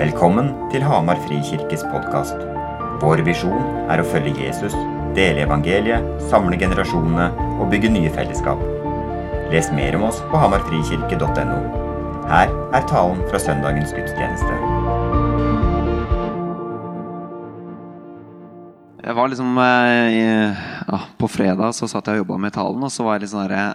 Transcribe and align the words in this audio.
Velkommen 0.00 0.46
til 0.72 0.80
Hamar 0.86 1.18
Frikirkes 1.26 1.82
podkast. 1.92 2.38
Vår 3.02 3.20
visjon 3.26 3.60
er 3.92 4.00
å 4.00 4.06
følge 4.08 4.32
Jesus, 4.46 4.74
dele 5.16 5.42
evangeliet, 5.44 6.06
samle 6.30 6.56
generasjonene 6.60 7.26
og 7.60 7.68
bygge 7.72 7.90
nye 7.92 8.12
fellesskap. 8.14 8.60
Les 9.52 9.68
mer 9.76 9.98
om 9.98 10.06
oss 10.08 10.20
på 10.30 10.40
hamarfrikirke.no. 10.40 11.58
Her 12.30 12.52
er 12.78 12.86
talen 12.88 13.20
fra 13.28 13.40
søndagens 13.42 13.92
gudstjeneste. 13.96 14.58
Jeg 19.04 19.16
var 19.16 19.28
liksom 19.32 19.56
eh, 19.58 20.08
i- 20.14 20.54
ja, 20.92 20.98
På 21.18 21.26
fredag 21.28 21.74
så 21.74 21.88
satt 21.88 22.06
jeg 22.06 22.20
og 22.20 22.24
jobba 22.26 22.38
med 22.38 22.52
talen, 22.54 22.82
og 22.84 22.90
så 22.94 23.04
var 23.04 23.18
jeg 23.18 23.22
litt 23.26 23.32
sånn 23.34 23.48
herre 23.48 23.74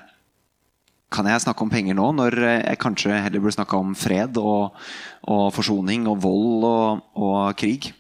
Kan 1.14 1.28
jeg 1.30 1.44
snakke 1.44 1.62
om 1.62 1.70
penger 1.70 1.96
nå, 1.98 2.08
når 2.18 2.36
eh, 2.42 2.62
jeg 2.66 2.80
kanskje 2.82 3.14
heller 3.14 3.44
burde 3.44 3.56
snakke 3.56 3.78
om 3.78 3.94
fred 3.98 4.40
og, 4.42 4.74
og 5.30 5.44
forsoning 5.54 6.08
og 6.10 6.18
vold 6.24 6.66
og, 6.66 7.04
og 7.14 7.38
krig? 7.60 7.92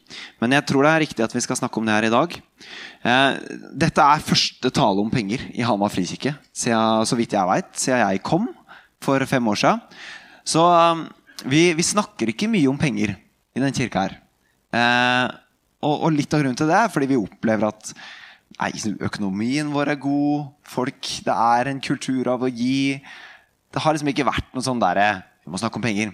Men 0.41 0.55
jeg 0.57 0.65
tror 0.65 0.85
det 0.85 0.91
er 0.91 1.03
riktig 1.05 1.25
at 1.25 1.35
vi 1.35 1.43
skal 1.45 1.59
snakke 1.59 1.79
om 1.79 1.85
det 1.85 1.93
her 1.95 2.07
i 2.09 2.13
dag. 2.13 2.35
Eh, 3.05 3.37
dette 3.85 4.07
er 4.09 4.25
første 4.25 4.73
tale 4.73 5.05
om 5.05 5.13
penger 5.13 5.45
i 5.53 5.63
Hamar 5.67 5.93
frikirke, 5.93 6.33
så 6.55 7.19
vidt 7.19 7.37
jeg 7.37 7.51
veit, 7.51 7.71
siden 7.77 8.01
jeg 8.01 8.25
kom 8.25 8.49
for 9.05 9.21
fem 9.29 9.53
år 9.53 9.61
siden. 9.61 9.85
Så 10.45 10.65
eh, 10.65 11.05
vi, 11.45 11.63
vi 11.77 11.85
snakker 11.85 12.33
ikke 12.33 12.49
mye 12.51 12.73
om 12.73 12.81
penger 12.81 13.13
i 13.55 13.63
den 13.63 13.75
kirka 13.75 14.07
her. 14.07 14.19
Eh, 14.75 15.25
og, 15.85 16.07
og 16.07 16.13
litt 16.15 16.33
av 16.33 16.41
grunnen 16.41 16.57
til 16.57 16.69
det 16.71 16.77
er 16.81 16.91
fordi 16.91 17.13
vi 17.13 17.21
opplever 17.21 17.69
at 17.69 17.93
nei, 18.61 18.71
økonomien 19.03 19.71
vår 19.73 19.93
er 19.95 20.01
god. 20.01 20.51
Folk, 20.67 21.01
Det 21.25 21.33
er 21.35 21.71
en 21.71 21.81
kultur 21.81 22.27
av 22.33 22.43
å 22.45 22.51
gi. 22.51 22.99
Det 23.71 23.81
har 23.83 23.95
liksom 23.95 24.11
ikke 24.11 24.27
vært 24.27 24.53
noe 24.55 24.63
sånn 24.63 24.79
derre 24.79 25.25
Vi 25.45 25.51
må 25.51 25.59
snakke 25.61 25.77
om 25.77 25.83
penger. 25.85 26.13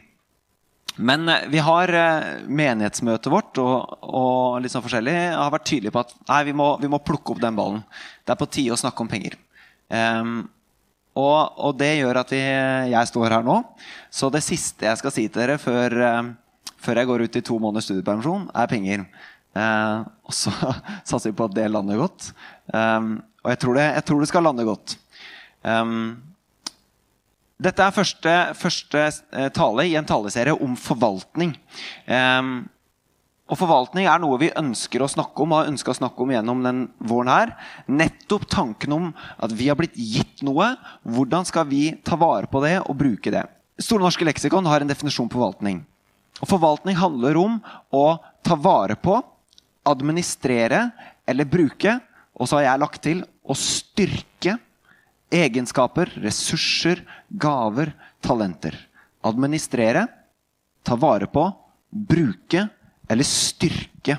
Men 0.97 1.29
eh, 1.29 1.47
vi 1.47 1.61
har 1.63 1.93
eh, 1.95 2.41
menighetsmøtet 2.47 3.31
vårt 3.31 3.59
og, 3.63 3.93
og 4.03 4.57
litt 4.61 4.73
sånn 4.73 4.83
forskjellig 4.83 5.13
har 5.37 5.53
vært 5.53 5.69
tydelige 5.69 5.93
på 5.95 6.01
at 6.03 6.11
nei, 6.27 6.41
vi 6.49 6.55
må, 6.57 6.73
vi 6.81 6.89
må 6.91 6.99
plukke 6.99 7.31
opp 7.31 7.39
den 7.43 7.55
ballen. 7.55 7.83
Det 8.25 8.33
er 8.33 8.41
på 8.41 8.49
tide 8.51 8.75
å 8.75 8.81
snakke 8.81 9.05
om 9.05 9.11
penger. 9.11 9.37
Um, 9.91 10.49
og, 11.19 11.57
og 11.59 11.75
det 11.79 11.97
gjør 11.99 12.21
at 12.21 12.31
vi, 12.31 12.39
jeg 12.93 13.09
står 13.09 13.35
her 13.35 13.43
nå. 13.47 13.57
Så 14.13 14.29
det 14.31 14.43
siste 14.45 14.87
jeg 14.87 14.99
skal 15.01 15.13
si 15.15 15.27
til 15.27 15.43
dere 15.43 15.57
før, 15.61 15.97
eh, 16.07 16.31
før 16.81 17.01
jeg 17.01 17.09
går 17.09 17.25
ut 17.25 17.39
i 17.39 17.45
to 17.45 17.59
måneders 17.59 17.89
studiepermisjon, 17.89 18.47
er 18.55 18.71
penger. 18.71 19.05
Eh, 19.57 20.01
og 20.27 20.35
så 20.35 20.51
satser 21.09 21.31
vi 21.31 21.37
på 21.37 21.47
at 21.49 21.55
det 21.55 21.69
lander 21.71 21.99
godt. 22.01 22.31
Ehm, 22.73 23.15
og 23.41 23.53
jeg 23.53 23.61
tror, 23.63 23.79
det, 23.79 23.87
jeg 23.97 24.05
tror 24.07 24.21
det 24.21 24.29
skal 24.31 24.45
lande 24.47 24.67
godt. 24.67 24.97
Ehm, 25.67 26.03
dette 27.61 27.85
er 27.85 27.93
første, 27.93 28.35
første 28.57 29.07
eh, 29.07 29.49
tale 29.53 29.85
i 29.89 29.97
en 29.99 30.07
taleserie 30.07 30.55
om 30.55 30.77
forvaltning. 30.79 31.55
Ehm, 32.09 32.61
og 33.51 33.59
Forvaltning 33.59 34.07
er 34.07 34.21
noe 34.23 34.37
vi 34.39 34.47
ønsker 34.55 35.03
å 35.03 35.09
snakke 35.11 35.43
om 35.43 35.51
og 35.51 35.59
har 35.59 35.71
ønsket 35.73 35.91
å 35.91 35.97
snakke 35.97 36.23
om 36.23 36.29
gjennom 36.31 36.61
den 36.63 36.85
våren. 37.03 37.27
her. 37.27 37.49
Nettopp 37.91 38.45
tanken 38.47 38.93
om 38.95 39.09
at 39.35 39.51
vi 39.51 39.67
har 39.67 39.75
blitt 39.75 39.97
gitt 39.99 40.39
noe. 40.47 40.69
Hvordan 41.03 41.43
skal 41.43 41.67
vi 41.67 41.89
ta 41.99 42.15
vare 42.15 42.47
på 42.47 42.61
det 42.63 42.77
og 42.85 42.95
bruke 42.95 43.33
det? 43.33 43.43
Store 43.75 44.05
norske 44.05 44.23
leksikon 44.23 44.69
har 44.71 44.81
en 44.81 44.87
definisjon 44.87 45.27
på 45.27 45.35
forvaltning. 45.35 45.81
Og 46.39 46.47
Forvaltning 46.47 46.95
handler 46.95 47.37
om 47.41 47.59
å 47.91 48.05
ta 48.41 48.55
vare 48.55 48.95
på, 48.95 49.19
administrere 49.87 50.89
eller 51.27 51.47
bruke. 51.49 51.97
Og 52.37 52.49
så 52.49 52.59
har 52.59 52.69
jeg 52.69 52.81
lagt 52.83 53.01
til 53.05 53.23
å 53.43 53.55
styrke 53.57 54.57
egenskaper, 55.31 56.11
ressurser, 56.23 57.03
gaver, 57.29 57.93
talenter. 58.23 58.75
Administrere, 59.25 60.07
ta 60.83 60.97
vare 60.99 61.27
på, 61.31 61.45
bruke 61.91 62.65
eller 63.11 63.27
styrke. 63.27 64.17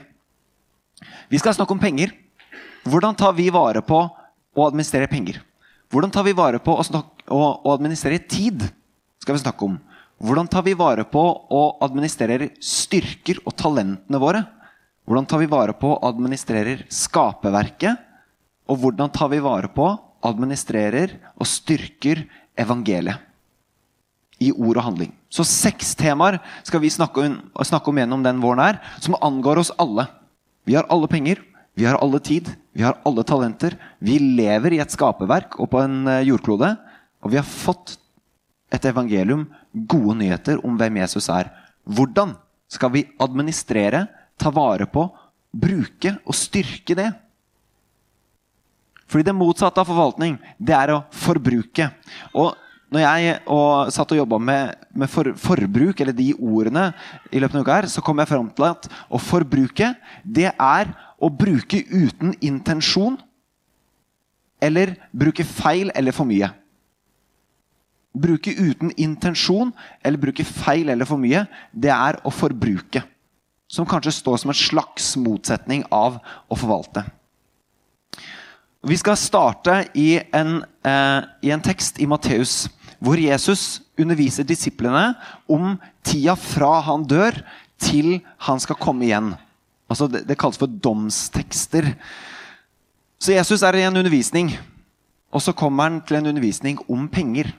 Vi 1.28 1.40
skal 1.40 1.56
snakke 1.56 1.74
om 1.74 1.82
penger. 1.82 2.12
Hvordan 2.88 3.16
tar 3.18 3.34
vi 3.36 3.48
vare 3.54 3.82
på 3.84 3.98
å 4.02 4.66
administrere 4.66 5.10
penger? 5.10 5.40
Hvordan 5.92 6.12
tar 6.12 6.24
vi 6.24 6.34
vare 6.36 6.60
på 6.62 6.74
å, 6.78 6.84
snakke, 6.86 7.26
å, 7.28 7.42
å 7.62 7.74
administrere 7.74 8.22
tid? 8.24 8.64
skal 9.22 9.36
vi 9.36 9.44
snakke 9.44 9.66
om. 9.66 9.78
Hvordan 10.22 10.48
tar 10.50 10.64
vi 10.66 10.74
vare 10.78 11.04
på 11.06 11.22
å 11.22 11.62
administrere 11.82 12.52
styrker 12.62 13.40
og 13.46 13.54
talentene 13.58 14.20
våre? 14.22 14.42
Hvordan 15.06 15.26
tar 15.26 15.42
vi 15.42 15.50
vare 15.50 15.74
på 15.74 15.90
og 15.96 16.06
administrerer 16.06 16.84
skaperverket? 16.92 17.98
Og 18.70 18.78
hvordan 18.78 19.10
tar 19.12 19.32
vi 19.32 19.42
vare 19.42 19.70
på, 19.72 19.88
administrerer 20.22 21.16
og 21.34 21.48
styrker 21.50 22.24
evangeliet? 22.58 23.18
I 24.42 24.50
ord 24.50 24.78
og 24.80 24.86
handling. 24.88 25.12
Så 25.30 25.44
seks 25.46 25.92
temaer 25.98 26.40
skal 26.66 26.82
vi 26.82 26.90
snakke 26.90 27.22
om, 27.22 27.36
snakke 27.62 27.90
om 27.90 27.98
gjennom 28.00 28.24
den 28.24 28.40
våren 28.42 28.62
her, 28.64 28.78
som 28.98 29.18
angår 29.22 29.60
oss 29.62 29.74
alle. 29.78 30.08
Vi 30.66 30.74
har 30.74 30.88
alle 30.90 31.06
penger, 31.10 31.38
vi 31.78 31.86
har 31.86 31.98
alle 32.02 32.18
tid, 32.18 32.50
vi 32.74 32.82
har 32.82 32.98
alle 33.06 33.24
talenter. 33.24 33.76
Vi 33.98 34.18
lever 34.18 34.76
i 34.76 34.80
et 34.82 34.92
skaperverk 34.92 35.58
og 35.60 35.70
på 35.72 35.80
en 35.82 36.06
eh, 36.10 36.24
jordklode. 36.28 36.74
Og 37.22 37.32
vi 37.32 37.38
har 37.38 37.46
fått 37.46 37.96
et 38.72 38.84
evangelium, 38.88 39.46
gode 39.72 40.18
nyheter 40.20 40.60
om 40.66 40.76
hvem 40.80 40.98
Jesus 41.02 41.28
er. 41.32 41.52
Hvordan 41.86 42.34
skal 42.72 42.92
vi 42.94 43.06
administrere, 43.20 44.06
ta 44.40 44.52
vare 44.54 44.88
på, 44.90 45.06
bruke 45.52 46.16
og 46.24 46.36
styrke 46.36 46.96
det? 46.98 47.10
Fordi 49.12 49.26
det 49.28 49.36
motsatte 49.36 49.82
av 49.82 49.88
forvaltning, 49.90 50.38
det 50.56 50.72
er 50.72 50.94
å 50.94 51.02
forbruke. 51.12 51.90
Og 52.32 52.54
når 52.92 53.04
jeg 53.04 53.34
og 53.52 53.90
satt 53.92 54.12
og 54.12 54.18
jobba 54.20 54.38
med, 54.40 54.86
med 54.96 55.10
for, 55.12 55.32
forbruk, 55.40 56.00
eller 56.00 56.16
de 56.16 56.30
ordene, 56.36 56.90
i 57.32 57.40
løpet 57.40 57.58
av 57.58 57.64
uka 57.64 57.76
her, 57.76 57.88
så 57.92 58.04
kom 58.04 58.20
jeg 58.20 58.30
fram 58.30 58.48
til 58.52 58.68
at 58.68 58.88
å 59.12 59.20
forbruke, 59.20 59.92
det 60.24 60.50
er 60.52 60.92
å 61.16 61.30
bruke 61.32 61.80
uten 61.92 62.34
intensjon. 62.40 63.16
Eller 64.62 64.94
bruke 65.12 65.44
feil 65.44 65.90
eller 65.96 66.14
for 66.14 66.28
mye. 66.28 66.48
Bruke 68.12 68.52
uten 68.52 68.92
intensjon 69.00 69.72
eller 70.04 70.20
bruke 70.20 70.44
feil 70.44 70.92
eller 70.92 71.08
for 71.08 71.20
mye, 71.20 71.46
det 71.72 71.92
er 71.92 72.20
å 72.28 72.32
forbruke. 72.32 73.02
Som 73.72 73.88
kanskje 73.88 74.12
står 74.12 74.42
som 74.42 74.52
en 74.52 74.58
slags 74.58 75.14
motsetning 75.16 75.86
av 75.88 76.18
å 76.52 76.58
forvalte. 76.58 77.06
Vi 78.82 78.98
skal 78.98 79.16
starte 79.16 79.86
i 79.94 80.20
en, 80.34 80.64
eh, 80.84 81.22
i 81.42 81.50
en 81.54 81.62
tekst 81.62 82.00
i 82.00 82.06
Matteus 82.06 82.68
hvor 83.02 83.18
Jesus 83.18 83.80
underviser 83.98 84.44
disiplene 84.46 85.14
om 85.48 85.78
tida 86.04 86.34
fra 86.36 86.80
han 86.80 87.06
dør 87.06 87.38
til 87.82 88.20
han 88.46 88.60
skal 88.62 88.78
komme 88.78 89.06
igjen. 89.06 89.32
Altså 89.90 90.08
det, 90.10 90.26
det 90.26 90.38
kalles 90.38 90.58
for 90.58 90.66
domstekster. 90.70 91.94
Så 93.22 93.34
Jesus 93.34 93.62
er 93.62 93.78
i 93.78 93.84
en 93.86 93.96
undervisning, 93.96 94.52
og 95.32 95.42
så 95.42 95.54
kommer 95.54 95.88
han 95.88 96.00
til 96.06 96.18
en 96.18 96.30
undervisning 96.32 96.78
om 96.90 97.08
penger. 97.08 97.52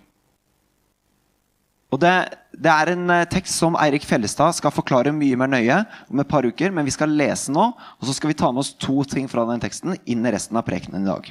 Og 1.93 1.99
det, 2.01 2.13
det 2.57 2.71
er 2.73 2.93
en 2.93 3.11
eh, 3.13 3.27
tekst 3.29 3.59
som 3.61 3.77
Eirik 3.77 4.05
Fellestad 4.07 4.55
skal 4.57 4.73
forklare 4.73 5.13
mye 5.13 5.37
mer 5.37 5.51
nøye 5.51 5.79
om 6.09 6.21
et 6.23 6.29
par 6.29 6.45
uker, 6.47 6.73
men 6.73 6.87
vi 6.87 6.93
skal 6.95 7.13
lese 7.13 7.53
nå, 7.53 7.67
og 7.77 8.07
så 8.07 8.15
skal 8.17 8.31
vi 8.31 8.37
ta 8.39 8.49
med 8.49 8.63
oss 8.63 8.73
to 8.81 9.03
ting 9.09 9.29
fra 9.29 9.45
den 9.49 9.61
teksten 9.61 9.97
inn 10.09 10.25
i 10.25 10.33
resten 10.33 10.57
av 10.57 10.65
prekenen 10.65 11.05
i 11.05 11.11
dag. 11.11 11.29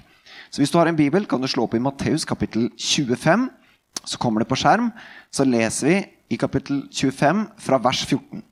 Så 0.53 0.63
hvis 0.63 0.71
du 0.71 0.79
har 0.79 0.91
en 0.91 0.99
bibel, 0.99 1.27
kan 1.27 1.43
du 1.43 1.49
slå 1.51 1.67
opp 1.67 1.75
i 1.75 1.83
Matteus 1.83 2.27
kapittel 2.29 2.69
25. 2.77 3.49
Så 4.05 4.21
kommer 4.21 4.43
det 4.43 4.51
på 4.51 4.59
skjerm. 4.61 4.91
Så 5.33 5.47
leser 5.49 5.89
vi 5.89 5.99
i 6.33 6.39
kapittel 6.41 6.85
25 6.93 7.47
fra 7.65 7.79
vers 7.83 8.05
14. 8.05 8.43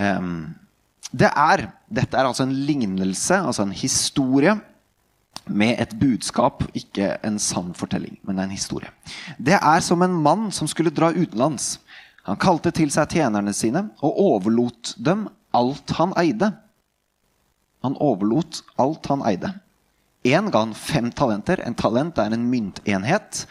Um, 0.00 0.32
det 1.10 1.26
er, 1.28 1.64
dette 1.90 2.16
er 2.16 2.28
altså 2.28 2.46
en 2.46 2.54
lignelse, 2.54 3.34
altså 3.34 3.66
en 3.66 3.74
historie, 3.74 4.54
med 5.50 5.80
et 5.82 5.92
budskap, 5.98 6.62
ikke 6.76 7.16
en 7.26 7.38
sann 7.42 7.72
fortelling, 7.74 8.18
men 8.22 8.38
en 8.38 8.52
historie. 8.52 8.90
Det 9.38 9.58
er 9.58 9.80
som 9.82 10.02
en 10.02 10.14
mann 10.14 10.50
som 10.54 10.68
skulle 10.70 10.92
dra 10.94 11.10
utenlands. 11.12 11.78
Han 12.28 12.38
kalte 12.40 12.70
til 12.74 12.92
seg 12.92 13.16
tjenerne 13.16 13.52
sine 13.56 13.88
og 14.04 14.18
overlot 14.20 14.94
dem 14.98 15.26
alt 15.56 15.90
han 15.98 16.14
eide. 16.20 16.52
Han 17.82 17.96
overlot 17.98 18.62
alt 18.78 19.08
han 19.10 19.24
eide. 19.26 19.54
Én 20.22 20.50
ga 20.52 20.66
han 20.66 20.74
fem 20.76 21.08
talenter. 21.16 21.62
En 21.64 21.74
talent 21.74 22.18
er 22.20 22.34
en 22.36 22.50
myntenhet. 22.50 23.46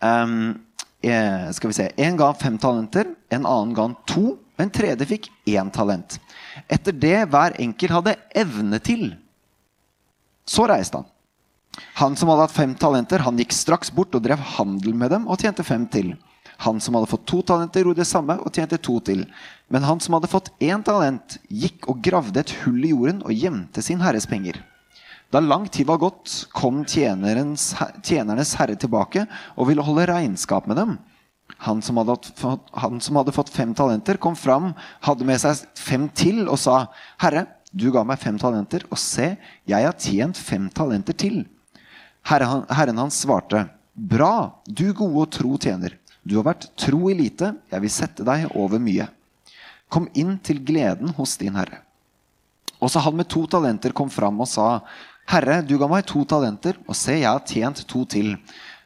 Um, 0.00 0.60
skal 1.00 1.70
vi 1.70 1.78
se. 1.78 1.88
En 1.96 2.18
ga 2.20 2.34
fem 2.36 2.58
talenter, 2.60 3.14
en 3.32 3.46
annen 3.48 3.72
ga 3.74 3.88
han 3.88 3.96
to, 4.06 4.34
og 4.36 4.60
en 4.60 4.72
tredje 4.74 5.06
fikk 5.08 5.30
én 5.48 5.70
talent. 5.72 6.18
Etter 6.68 6.92
det 6.92 7.24
hver 7.32 7.56
enkelt 7.62 7.96
hadde 7.96 8.18
evne 8.36 8.78
til. 8.84 9.06
Så 10.44 10.68
reiste 10.68 11.00
han. 11.00 11.08
Han 12.00 12.16
som 12.16 12.30
hadde 12.32 12.46
hatt 12.46 12.56
fem 12.56 12.74
talenter, 12.74 13.22
han 13.26 13.38
gikk 13.38 13.52
straks 13.52 13.92
bort 13.92 14.14
og 14.16 14.24
drev 14.24 14.40
handel 14.56 14.94
med 14.96 15.12
dem 15.14 15.28
og 15.28 15.40
tjente 15.42 15.66
fem 15.66 15.86
til. 15.90 16.14
Han 16.64 16.80
som 16.80 16.96
hadde 16.96 17.08
fått 17.08 17.26
to 17.28 17.40
talenter, 17.46 17.84
gjorde 17.84 18.02
det 18.02 18.08
samme 18.08 18.36
og 18.40 18.52
tjente 18.52 18.76
to 18.80 18.98
til. 19.04 19.24
Men 19.72 19.86
han 19.88 20.00
som 20.00 20.16
hadde 20.16 20.28
fått 20.28 20.50
én 20.60 20.82
talent, 20.84 21.38
gikk 21.48 21.88
og 21.88 22.02
gravde 22.04 22.42
et 22.42 22.52
hull 22.62 22.82
i 22.84 22.92
jorden 22.92 23.22
og 23.24 23.32
gjemte 23.32 23.84
sin 23.84 24.02
herres 24.04 24.28
penger. 24.28 24.58
Da 25.32 25.40
lang 25.40 25.68
tid 25.70 25.86
var 25.86 26.00
gått, 26.02 26.48
kom 26.52 26.82
tjenernes 26.84 28.56
herre 28.58 28.76
tilbake 28.76 29.24
og 29.54 29.70
ville 29.70 29.84
holde 29.86 30.08
regnskap 30.10 30.66
med 30.68 30.80
dem. 30.80 30.98
Han 31.64 31.80
som, 31.82 31.96
fått, 31.96 32.32
han 32.72 33.00
som 33.00 33.16
hadde 33.20 33.34
fått 33.34 33.52
fem 33.54 33.72
talenter, 33.74 34.18
kom 34.20 34.36
fram, 34.36 34.72
hadde 35.06 35.26
med 35.26 35.40
seg 35.42 35.64
fem 35.78 36.08
til 36.14 36.46
og 36.48 36.58
sa, 36.58 36.86
'Herre, 37.18 37.46
du 37.72 37.90
ga 37.92 38.04
meg 38.04 38.18
fem 38.18 38.38
talenter, 38.38 38.84
og 38.90 38.98
se, 38.98 39.36
jeg 39.66 39.86
har 39.86 39.96
tjent 39.98 40.36
fem 40.36 40.68
talenter 40.68 41.12
til.' 41.12 41.46
Herren, 42.30 42.62
herren 42.70 42.98
hans 42.98 43.18
svarte, 43.18 43.66
'Bra, 43.94 44.62
du 44.66 44.92
gode 44.94 45.24
og 45.24 45.30
tro 45.34 45.56
tjener. 45.58 45.96
Du 46.22 46.36
har 46.38 46.44
vært 46.46 46.68
tro 46.78 47.08
i 47.10 47.14
lite, 47.18 47.56
jeg 47.72 47.82
vil 47.82 47.90
sette 47.90 48.26
deg 48.26 48.52
over 48.54 48.78
mye.' 48.78 49.08
Kom 49.90 50.06
inn 50.14 50.36
til 50.38 50.60
gleden 50.62 51.10
hos 51.16 51.34
din 51.40 51.56
herre. 51.58 51.80
Også 52.78 53.02
han 53.02 53.16
med 53.18 53.26
to 53.26 53.42
talenter 53.50 53.90
kom 53.90 54.08
fram 54.08 54.38
og 54.40 54.46
sa, 54.46 54.80
'Herre, 55.26 55.62
du 55.66 55.76
ga 55.78 55.88
meg 55.90 56.06
to 56.06 56.22
talenter, 56.24 56.78
og 56.86 56.94
se, 56.94 57.18
jeg 57.18 57.26
har 57.26 57.42
tjent 57.42 57.82
to 57.88 58.04
til.' 58.04 58.36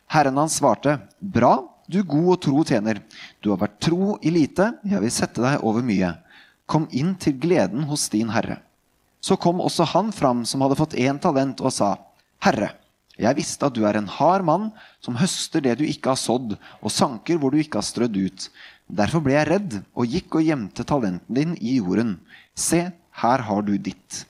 Herren 0.09 0.41
hans 0.41 0.57
svarte, 0.57 0.97
'Bra, 1.21 1.69
du 1.87 2.03
god 2.03 2.31
og 2.33 2.41
tro 2.41 2.65
tjener. 2.65 3.03
Du 3.43 3.51
har 3.51 3.61
vært 3.61 3.79
tro 3.79 4.17
i 4.23 4.31
lite, 4.31 4.73
jeg 4.89 5.01
vil 5.01 5.11
sette 5.11 5.43
deg 5.45 5.61
over 5.61 5.85
mye. 5.85 6.15
Kom 6.67 6.89
inn 6.93 7.15
til 7.15 7.37
gleden 7.37 7.85
hos 7.85 8.09
din 8.09 8.33
herre.' 8.33 8.63
Så 9.21 9.37
kom 9.37 9.61
også 9.61 9.85
han 9.85 10.13
fram 10.13 10.47
som 10.49 10.65
hadde 10.65 10.81
fått 10.81 10.97
én 10.97 11.21
talent, 11.21 11.61
og 11.61 11.73
sa, 11.73 11.99
'Herre, 12.41 12.73
jeg 13.21 13.39
visste 13.39 13.69
at 13.69 13.75
du 13.77 13.85
er 13.87 13.99
en 13.99 14.11
hard 14.11 14.45
mann 14.47 14.71
som 15.05 15.19
høster 15.21 15.63
det 15.63 15.77
du 15.79 15.85
ikke 15.87 16.13
har 16.15 16.19
sådd, 16.19 16.57
og 16.83 16.93
sanker 16.93 17.39
hvor 17.39 17.55
du 17.55 17.61
ikke 17.63 17.79
har 17.79 17.87
strødd 17.87 18.17
ut. 18.19 18.47
Derfor 18.91 19.23
ble 19.25 19.37
jeg 19.37 19.49
redd 19.49 19.77
og 19.95 20.11
gikk 20.11 20.41
og 20.41 20.47
gjemte 20.49 20.87
talenten 20.87 21.39
din 21.39 21.55
i 21.61 21.79
jorden. 21.79 22.17
Se, 22.59 22.89
her 23.23 23.45
har 23.47 23.63
du 23.63 23.77
ditt. 23.79 24.25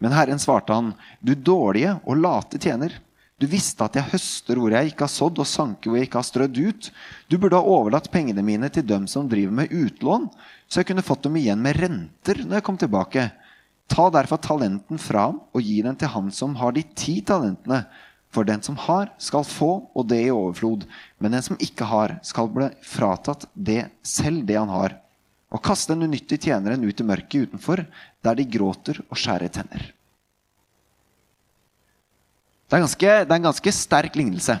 Men 0.00 0.16
Herren 0.16 0.40
svarte 0.42 0.74
han, 0.74 0.94
du 1.20 1.34
dårlige 1.36 1.98
og 2.04 2.18
late 2.20 2.58
tjener. 2.60 2.96
Du 3.40 3.46
visste 3.50 3.84
at 3.84 3.96
jeg 3.98 4.12
høster 4.12 4.58
hvor 4.60 4.72
jeg 4.72 4.92
ikke 4.92 5.04
har 5.04 5.12
sådd, 5.12 5.40
og 5.42 5.48
sanker 5.48 5.90
hvor 5.90 5.98
jeg 5.98 6.08
ikke 6.08 6.20
har 6.20 6.26
strødd 6.28 6.58
ut. 6.64 6.90
Du 7.28 7.36
burde 7.36 7.58
ha 7.58 7.76
overlatt 7.76 8.10
pengene 8.12 8.44
mine 8.46 8.70
til 8.72 8.86
dem 8.88 9.08
som 9.10 9.28
driver 9.28 9.56
med 9.60 9.72
utlån, 9.74 10.28
så 10.68 10.80
jeg 10.80 10.90
kunne 10.90 11.04
fått 11.04 11.26
dem 11.26 11.36
igjen 11.40 11.62
med 11.62 11.76
renter 11.82 12.40
når 12.44 12.60
jeg 12.60 12.66
kom 12.66 12.80
tilbake. 12.80 13.28
Ta 13.90 14.08
derfor 14.12 14.40
talenten 14.40 15.00
fra 15.02 15.28
ham 15.28 15.42
og 15.52 15.64
gi 15.64 15.82
den 15.84 15.98
til 16.00 16.12
han 16.14 16.30
som 16.32 16.54
har 16.56 16.72
de 16.72 16.86
ti 16.96 17.18
talentene. 17.26 17.82
For 18.34 18.46
den 18.46 18.62
som 18.66 18.76
har, 18.86 19.12
skal 19.22 19.46
få, 19.46 19.70
og 19.94 20.08
det 20.10 20.24
i 20.26 20.32
overflod. 20.34 20.88
Men 21.22 21.36
den 21.36 21.44
som 21.46 21.60
ikke 21.62 21.86
har, 21.86 22.16
skal 22.26 22.50
bli 22.50 22.68
fratatt 22.82 23.46
det 23.54 23.84
selv 24.02 24.42
det 24.48 24.58
han 24.58 24.72
har. 24.72 24.96
Og 25.54 25.62
kaste 25.62 25.94
den 25.94 26.08
unyttige 26.08 26.50
tjeneren 26.50 26.82
ut 26.82 27.00
i 27.00 27.06
mørket 27.06 27.48
utenfor, 27.48 27.84
der 28.26 28.38
de 28.40 28.48
gråter 28.56 28.98
og 29.06 29.20
skjærer 29.20 29.52
tenner. 29.54 29.86
Det 32.64 32.80
er, 32.80 32.82
ganske, 32.82 33.12
det 33.22 33.30
er 33.30 33.38
en 33.38 33.50
ganske 33.52 33.74
sterk 33.76 34.16
lignelse. 34.18 34.56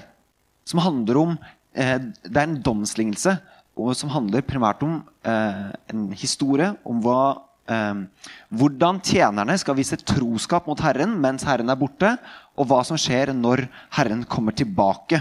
Som 0.64 0.80
handler 0.84 1.18
om 1.18 1.34
eh, 1.74 1.98
Det 1.98 2.36
er 2.36 2.46
en 2.46 2.60
domslignelse 2.62 3.34
og 3.74 3.94
som 3.98 4.12
handler 4.14 4.44
primært 4.46 4.82
om 4.86 5.00
eh, 5.26 5.66
en 5.90 6.06
historie 6.14 6.70
om 6.86 7.00
hva 7.02 7.20
eh, 7.70 8.04
hvordan 8.54 9.00
tjenerne 9.04 9.56
skal 9.58 9.76
vise 9.78 9.98
troskap 9.98 10.68
mot 10.70 10.80
Herren 10.84 11.16
mens 11.20 11.46
Herren 11.46 11.72
er 11.72 11.80
borte, 11.80 12.14
og 12.54 12.68
hva 12.70 12.80
som 12.86 12.98
skjer 13.00 13.32
når 13.34 13.64
Herren 13.96 14.22
kommer 14.30 14.54
tilbake. 14.54 15.18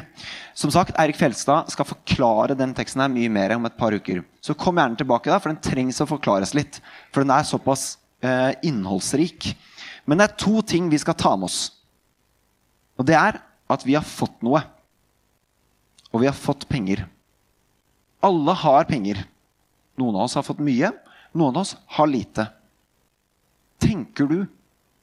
Som 0.57 0.69
sagt, 0.74 0.94
Eirik 1.01 1.18
Fjelstad 1.18 1.71
skal 1.74 1.88
forklare 1.89 2.57
den 2.57 2.75
teksten 2.77 3.01
her 3.01 3.09
mye 3.09 3.31
mer 3.33 3.56
om 3.56 3.65
et 3.65 3.77
par 3.77 3.95
uker. 3.95 4.21
Så 4.44 4.53
kom 4.57 4.77
gjerne 4.77 5.00
tilbake 5.00 5.31
da, 5.31 5.39
for 5.41 5.50
den 5.50 5.63
trengs 5.63 6.01
å 6.03 6.09
forklares 6.09 6.53
litt. 6.57 6.77
For 7.09 7.25
den 7.25 7.33
er 7.33 7.47
såpass 7.50 7.95
eh, 8.21 8.53
innholdsrik. 8.69 9.50
Men 10.06 10.21
det 10.21 10.27
er 10.27 10.38
to 10.45 10.62
ting 10.68 10.91
vi 10.94 11.01
skal 11.01 11.18
ta 11.18 11.33
med 11.33 11.50
oss. 11.50 11.71
Og 13.01 13.09
det 13.09 13.18
er 13.18 13.41
at 13.74 13.88
vi 13.88 13.97
har 13.97 14.06
fått 14.06 14.38
noe. 14.45 14.62
Og 16.13 16.21
vi 16.21 16.29
har 16.29 16.38
fått 16.38 16.68
penger. 16.69 17.07
Alle 18.24 18.53
har 18.62 18.86
penger. 18.86 19.25
Noen 19.97 20.19
av 20.19 20.27
oss 20.27 20.38
har 20.38 20.45
fått 20.45 20.62
mye, 20.63 20.89
noen 21.38 21.57
av 21.57 21.65
oss 21.65 21.75
har 21.97 22.09
lite. 22.09 22.47
Tenker 23.81 24.29
du 24.29 24.39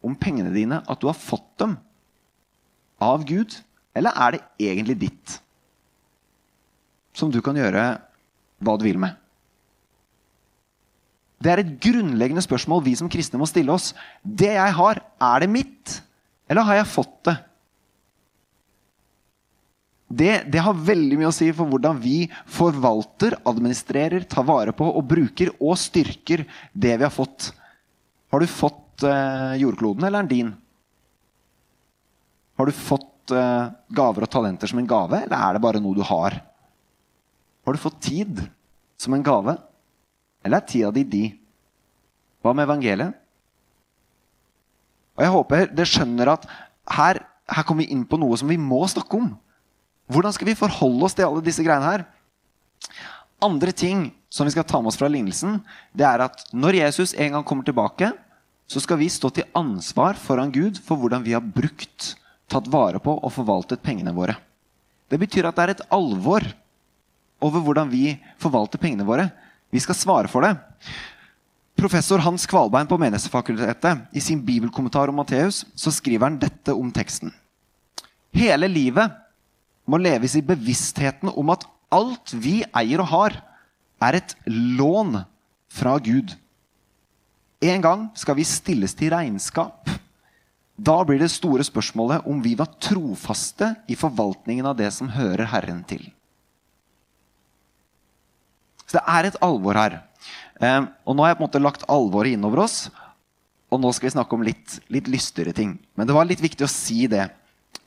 om 0.03 0.17
pengene 0.19 0.51
dine 0.55 0.81
at 0.87 1.03
du 1.03 1.07
har 1.11 1.19
fått 1.19 1.51
dem 1.61 1.77
av 3.03 3.25
Gud, 3.29 3.57
eller 3.97 4.15
er 4.15 4.37
det 4.37 4.71
egentlig 4.71 4.99
ditt? 5.07 5.41
Som 7.17 7.33
du 7.33 7.41
kan 7.45 7.59
gjøre 7.59 7.85
hva 8.61 8.77
du 8.79 8.87
vil 8.87 9.01
med. 9.01 9.17
Det 11.41 11.49
er 11.49 11.63
et 11.63 11.77
grunnleggende 11.81 12.45
spørsmål 12.45 12.83
vi 12.85 12.95
som 13.01 13.09
kristne 13.11 13.41
må 13.41 13.49
stille 13.49 13.73
oss. 13.73 13.95
Det 14.23 14.53
jeg 14.53 14.75
har, 14.77 15.01
er 15.01 15.41
det 15.41 15.49
mitt, 15.53 15.95
eller 16.51 16.69
har 16.69 16.83
jeg 16.83 16.93
fått 16.93 17.17
det? 17.29 17.37
Det, 20.11 20.31
det, 20.51 20.59
har 20.59 20.75
veldig 20.75 21.21
mye 21.21 21.31
å 21.31 21.35
si 21.35 21.47
for 21.55 21.71
hvordan 21.71 22.01
vi 22.03 22.25
forvalter, 22.51 23.37
administrerer, 23.47 24.25
tar 24.27 24.43
vare 24.49 24.75
på 24.75 24.89
og 24.91 25.07
bruker 25.07 25.53
og 25.63 25.79
styrker 25.79 26.43
det 26.75 26.97
vi 26.97 27.07
har 27.07 27.15
fått. 27.15 27.53
Har 28.35 28.43
du 28.43 28.51
fått 28.51 29.07
eh, 29.07 29.55
jordkloden, 29.63 30.05
eller 30.05 30.19
er 30.19 30.27
den 30.27 30.33
din? 30.35 30.51
Har 32.61 32.69
du 32.69 32.77
fått 32.77 33.33
uh, 33.33 33.73
gaver 33.89 34.27
og 34.27 34.29
talenter 34.29 34.69
som 34.69 34.83
en 34.83 34.89
gave, 34.89 35.23
eller 35.25 35.33
er 35.33 35.57
det 35.57 35.63
bare 35.65 35.81
noe 35.81 35.97
du 35.97 36.03
har? 36.05 36.35
Har 37.65 37.73
du 37.73 37.81
fått 37.81 38.03
tid 38.05 38.43
som 39.01 39.17
en 39.17 39.25
gave, 39.25 39.55
eller 40.45 40.61
er 40.61 40.67
tida 40.69 40.91
di 40.93 41.07
di? 41.09 41.23
Hva 42.45 42.53
med 42.53 42.69
evangeliet? 42.69 43.17
Og 45.17 45.25
Jeg 45.25 45.35
håper 45.39 45.73
dere 45.73 45.89
skjønner 45.89 46.35
at 46.35 46.45
her, 46.99 47.23
her 47.49 47.65
kommer 47.65 47.87
vi 47.87 47.97
inn 47.97 48.05
på 48.05 48.21
noe 48.21 48.37
som 48.37 48.53
vi 48.53 48.61
må 48.61 48.83
snakke 48.93 49.17
om. 49.17 49.33
Hvordan 50.13 50.37
skal 50.37 50.53
vi 50.53 50.59
forholde 50.61 51.09
oss 51.09 51.17
til 51.17 51.31
alle 51.31 51.45
disse 51.45 51.65
greiene 51.65 51.89
her? 51.89 52.07
Andre 53.41 53.73
ting 53.73 54.11
som 54.29 54.45
vi 54.45 54.53
skal 54.53 54.69
ta 54.69 54.85
med 54.85 54.93
oss 54.93 55.01
fra 55.01 55.09
lignelsen, 55.09 55.63
det 55.97 56.05
er 56.05 56.29
at 56.29 56.45
når 56.53 56.83
Jesus 56.85 57.17
en 57.17 57.39
gang 57.39 57.49
kommer 57.49 57.65
tilbake, 57.65 58.13
så 58.69 58.85
skal 58.85 59.01
vi 59.01 59.09
stå 59.09 59.33
til 59.33 59.49
ansvar 59.57 60.21
foran 60.21 60.53
Gud 60.53 60.77
for 60.85 61.01
hvordan 61.01 61.25
vi 61.25 61.33
har 61.33 61.41
brukt 61.41 62.20
tatt 62.51 62.69
vare 62.71 63.01
på 63.03 63.15
og 63.17 63.33
forvaltet 63.35 63.83
pengene 63.85 64.15
våre. 64.15 64.37
Det 65.11 65.19
betyr 65.19 65.49
at 65.49 65.57
det 65.57 65.65
er 65.65 65.75
et 65.75 65.87
alvor 65.95 66.45
over 67.41 67.65
hvordan 67.65 67.89
vi 67.91 68.15
forvalter 68.41 68.81
pengene 68.83 69.07
våre. 69.07 69.31
Vi 69.71 69.81
skal 69.83 69.99
svare 69.99 70.31
for 70.31 70.45
det. 70.45 70.55
Professor 71.81 72.21
Hans 72.21 72.45
Kvalbein 72.51 72.89
på 72.91 72.99
Menighetsfakultetet 73.01 74.13
i 74.13 74.21
sin 74.21 74.43
bibelkommentar 74.45 75.09
om 75.09 75.17
Matteus 75.23 75.63
så 75.75 75.93
skriver 75.95 76.29
han 76.29 76.41
dette 76.43 76.75
om 76.77 76.91
teksten. 76.93 77.33
Hele 78.37 78.69
livet 78.69 79.15
må 79.89 79.99
leves 79.99 80.37
i 80.37 80.45
bevisstheten 80.45 81.33
om 81.33 81.55
at 81.55 81.65
alt 81.91 82.35
vi 82.37 82.61
eier 82.77 83.03
og 83.03 83.11
har, 83.11 83.39
er 84.01 84.17
et 84.21 84.35
lån 84.47 85.19
fra 85.73 85.97
Gud. 86.01 86.37
En 87.61 87.83
gang 87.85 88.07
skal 88.17 88.39
vi 88.39 88.47
stilles 88.49 88.95
til 88.97 89.13
regnskap 89.13 89.89
da 90.81 90.97
blir 91.05 91.21
det 91.21 91.29
store 91.33 91.65
spørsmålet 91.67 92.25
om 92.31 92.39
vi 92.41 92.55
var 92.57 92.71
trofaste 92.81 93.75
i 93.91 93.97
forvaltningen 93.99 94.69
av 94.71 94.79
det 94.79 94.89
som 94.95 95.11
hører 95.13 95.51
Herren 95.51 95.83
til. 95.89 96.07
Så 98.87 98.97
det 98.97 99.05
er 99.05 99.29
et 99.29 99.37
alvor 99.45 99.77
her. 99.77 99.99
Eh, 100.61 100.87
og 101.05 101.15
nå 101.15 101.25
har 101.25 101.33
jeg 101.33 101.39
på 101.39 101.45
en 101.45 101.49
måte 101.49 101.63
lagt 101.63 101.85
alvoret 101.91 102.35
innover 102.35 102.65
oss. 102.65 102.79
Og 103.71 103.79
nå 103.83 103.93
skal 103.95 104.09
vi 104.09 104.15
snakke 104.17 104.35
om 104.35 104.47
litt, 104.47 104.81
litt 104.91 105.11
lystigere 105.11 105.55
ting. 105.55 105.77
Men 105.95 106.09
det 106.09 106.17
var 106.17 106.27
litt 106.27 106.43
viktig 106.43 106.67
å 106.67 106.73
si 106.73 107.05
det. 107.11 107.29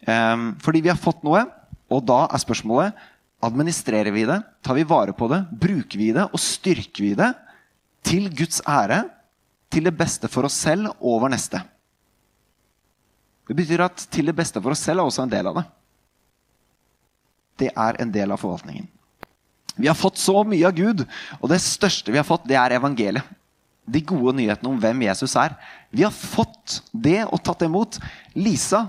Eh, 0.06 0.46
fordi 0.64 0.86
vi 0.86 0.94
har 0.94 1.02
fått 1.02 1.26
noe, 1.26 1.48
og 1.90 2.06
da 2.08 2.24
er 2.30 2.46
spørsmålet 2.46 3.10
administrerer 3.44 4.14
vi 4.16 4.24
det, 4.30 4.40
tar 4.64 4.78
vi 4.78 4.86
vare 4.88 5.18
på 5.18 5.28
det, 5.34 5.42
bruker 5.52 6.00
vi 6.00 6.14
det 6.16 6.30
og 6.30 6.40
styrker 6.40 7.04
vi 7.04 7.12
det 7.20 7.34
til 8.06 8.30
Guds 8.32 8.62
ære, 8.64 9.02
til 9.74 9.90
det 9.90 9.98
beste 9.98 10.30
for 10.32 10.48
oss 10.48 10.56
selv 10.62 10.94
og 11.02 11.24
vår 11.26 11.34
neste. 11.34 11.60
Det 13.48 13.56
betyr 13.58 13.84
at 13.84 14.06
til 14.14 14.30
det 14.30 14.36
beste 14.38 14.62
for 14.62 14.74
oss 14.74 14.84
selv 14.86 15.04
er 15.04 15.10
også 15.10 15.26
en 15.26 15.32
del 15.34 15.50
av 15.52 15.60
det. 15.60 15.64
Det 17.64 17.70
er 17.70 18.00
en 18.02 18.12
del 18.14 18.34
av 18.34 18.42
forvaltningen. 18.42 18.88
Vi 19.76 19.90
har 19.90 19.98
fått 19.98 20.22
så 20.22 20.44
mye 20.46 20.68
av 20.70 20.76
Gud, 20.78 21.04
og 21.40 21.50
det 21.50 21.60
største 21.64 22.14
vi 22.14 22.20
har 22.20 22.28
fått, 22.28 22.46
det 22.50 22.58
er 22.60 22.78
evangeliet. 22.78 23.26
De 23.84 24.00
gode 24.06 24.36
nyhetene 24.38 24.70
om 24.70 24.78
hvem 24.80 25.02
Jesus 25.10 25.34
er. 25.36 25.58
Vi 25.92 26.06
har 26.06 26.14
fått 26.14 26.80
det 26.94 27.26
og 27.26 27.42
tatt 27.44 27.60
det 27.60 27.68
imot. 27.68 27.98
Lisa 28.38 28.86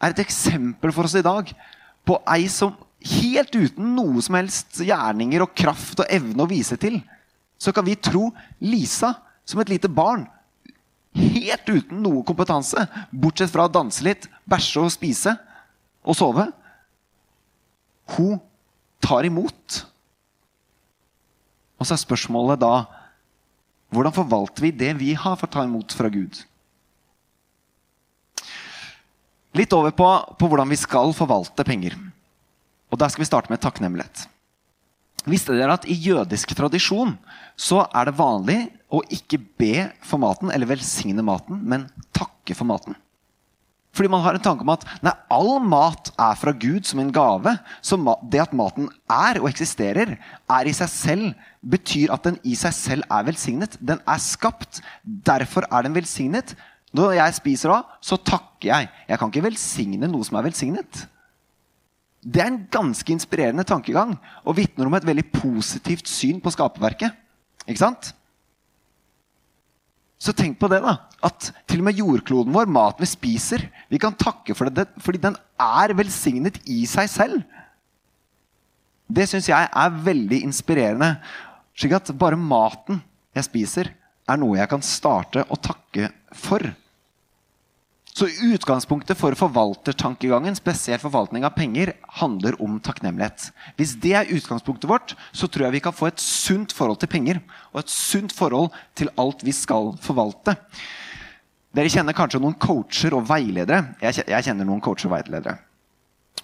er 0.00 0.14
et 0.14 0.22
eksempel 0.22 0.94
for 0.94 1.04
oss 1.04 1.18
i 1.18 1.24
dag 1.26 1.50
på 2.06 2.16
ei 2.32 2.46
som 2.50 2.72
helt 3.02 3.54
uten 3.54 3.92
noe 3.96 4.22
som 4.24 4.38
helst 4.38 4.80
gjerninger 4.82 5.44
og 5.44 5.52
kraft 5.58 6.00
og 6.00 6.10
evne 6.10 6.44
å 6.44 6.50
vise 6.50 6.78
til, 6.80 7.00
så 7.58 7.74
kan 7.74 7.86
vi 7.86 7.98
tro 7.98 8.30
Lisa 8.62 9.12
som 9.46 9.60
et 9.62 9.70
lite 9.70 9.90
barn 9.90 10.24
Helt 11.12 11.68
uten 11.68 12.00
noe 12.00 12.24
kompetanse, 12.24 12.86
bortsett 13.12 13.52
fra 13.52 13.66
å 13.68 13.72
danse 13.72 14.04
litt, 14.04 14.28
bæsje 14.48 14.80
og 14.80 14.92
spise 14.94 15.34
og 16.02 16.16
sove. 16.16 16.46
Hun 18.16 18.40
tar 19.02 19.28
imot. 19.28 19.82
Og 21.76 21.86
så 21.88 21.96
er 21.96 22.04
spørsmålet 22.04 22.62
da 22.62 22.74
hvordan 23.92 24.14
forvalter 24.16 24.64
vi 24.64 24.72
det 24.72 24.94
vi 24.96 25.12
har 25.12 25.36
for 25.36 25.50
å 25.50 25.52
ta 25.52 25.66
imot 25.66 25.92
fra 25.92 26.08
Gud? 26.12 26.38
Litt 29.52 29.74
over 29.76 29.92
på, 29.92 30.08
på 30.40 30.48
hvordan 30.48 30.70
vi 30.72 30.78
skal 30.80 31.12
forvalte 31.12 31.66
penger. 31.68 31.98
Og 32.88 33.00
Der 33.00 33.12
skal 33.12 33.24
vi 33.24 33.28
starte 33.28 33.52
med 33.52 33.60
takknemlighet. 33.60 34.26
Visste 35.28 35.54
dere 35.54 35.76
at 35.76 35.84
i 35.86 35.94
jødisk 35.94 36.54
tradisjon 36.56 37.14
så 37.56 37.84
er 37.92 38.08
det 38.08 38.18
vanlig 38.18 38.58
å 38.92 39.00
ikke 39.12 39.40
be 39.58 39.88
for 40.04 40.20
maten 40.20 40.52
eller 40.52 40.68
velsigne 40.68 41.24
maten, 41.24 41.62
men 41.64 41.88
takke 42.14 42.56
for 42.56 42.68
maten? 42.68 42.98
Fordi 43.92 44.08
man 44.08 44.22
har 44.24 44.36
en 44.36 44.44
tanke 44.44 44.64
om 44.64 44.72
at 44.72 44.86
nei, 45.04 45.12
all 45.32 45.58
mat 45.60 46.08
er 46.16 46.36
fra 46.40 46.54
Gud 46.56 46.86
som 46.88 47.02
en 47.02 47.12
gave. 47.12 47.52
Så 47.84 47.98
det 48.32 48.40
at 48.40 48.54
maten 48.56 48.88
er 49.12 49.40
og 49.42 49.50
eksisterer, 49.50 50.14
er 50.16 50.68
i 50.68 50.72
seg 50.76 50.88
selv, 50.88 51.48
betyr 51.60 52.12
at 52.14 52.24
den 52.24 52.38
i 52.48 52.56
seg 52.56 52.72
selv 52.72 53.04
er 53.12 53.26
velsignet. 53.28 53.76
Den 53.84 54.00
er 54.08 54.22
skapt. 54.22 54.80
Derfor 55.04 55.68
er 55.68 55.84
den 55.84 55.96
velsignet. 55.96 56.54
Når 56.96 57.18
jeg 57.18 57.36
spiser 57.36 57.74
av, 57.76 57.92
så 58.04 58.16
takker 58.16 58.70
jeg. 58.70 58.88
Jeg 59.08 59.20
kan 59.20 59.32
ikke 59.32 59.44
velsigne 59.50 60.08
noe 60.08 60.24
som 60.24 60.40
er 60.40 60.48
velsignet. 60.48 61.04
Det 62.22 62.40
er 62.40 62.48
en 62.48 62.62
ganske 62.72 63.12
inspirerende 63.12 63.64
tankegang 63.66 64.14
og 64.46 64.56
vitner 64.56 64.88
om 64.88 64.96
et 64.96 65.06
veldig 65.06 65.26
positivt 65.34 66.08
syn 66.08 66.40
på 66.40 66.52
skaperverket. 66.54 67.12
Ikke 67.66 67.82
sant? 67.82 68.12
Så 70.22 70.30
tenk 70.38 70.60
på 70.60 70.68
det, 70.70 70.78
da. 70.84 71.00
At 71.26 71.48
til 71.66 71.80
og 71.82 71.88
med 71.88 71.98
jordkloden 71.98 72.54
vår, 72.54 72.68
maten 72.70 73.02
vi 73.02 73.10
spiser, 73.10 73.64
vi 73.90 73.98
kan 74.02 74.14
takke 74.14 74.54
for 74.54 74.70
det 74.70 74.86
fordi 75.02 75.20
den 75.24 75.38
er 75.58 75.94
velsignet 75.98 76.60
i 76.70 76.84
seg 76.86 77.10
selv. 77.10 77.42
Det 79.12 79.26
syns 79.28 79.50
jeg 79.50 79.66
er 79.66 79.98
veldig 80.06 80.38
inspirerende. 80.46 81.16
Slik 81.74 81.96
at 81.98 82.12
bare 82.18 82.38
maten 82.38 83.02
jeg 83.34 83.48
spiser, 83.48 83.90
er 84.30 84.38
noe 84.38 84.60
jeg 84.60 84.70
kan 84.70 84.84
starte 84.86 85.42
å 85.50 85.58
takke 85.58 86.12
for. 86.38 86.62
Så 88.12 88.28
utgangspunktet 88.28 89.16
for 89.16 89.32
forvaltertankegangen, 89.32 90.56
spesielt 90.56 91.00
forvaltning 91.00 91.46
av 91.48 91.54
penger, 91.56 91.94
handler 92.20 92.58
om 92.60 92.76
takknemlighet. 92.84 93.46
Hvis 93.78 93.94
det 94.02 94.12
er 94.18 94.32
utgangspunktet 94.36 94.90
vårt, 94.90 95.14
så 95.32 95.48
tror 95.48 95.66
jeg 95.66 95.78
vi 95.78 95.84
kan 95.86 95.96
få 95.96 96.10
et 96.10 96.20
sunt 96.20 96.74
forhold 96.76 97.00
til 97.00 97.08
penger. 97.08 97.40
Og 97.72 97.80
et 97.80 97.94
sunt 97.94 98.34
forhold 98.36 98.68
til 99.00 99.08
alt 99.16 99.40
vi 99.46 99.54
skal 99.56 99.94
forvalte. 100.04 100.58
Dere 101.72 101.88
kjenner 101.88 102.12
kanskje 102.12 102.42
noen 102.42 102.58
coacher 102.60 103.16
og 103.16 103.24
veiledere. 103.30 103.94
Jeg 104.04 104.44
kjenner 104.44 104.68
noen 104.68 104.84
coacher 104.84 105.08
og 105.08 105.16
veiledere. 105.16 105.56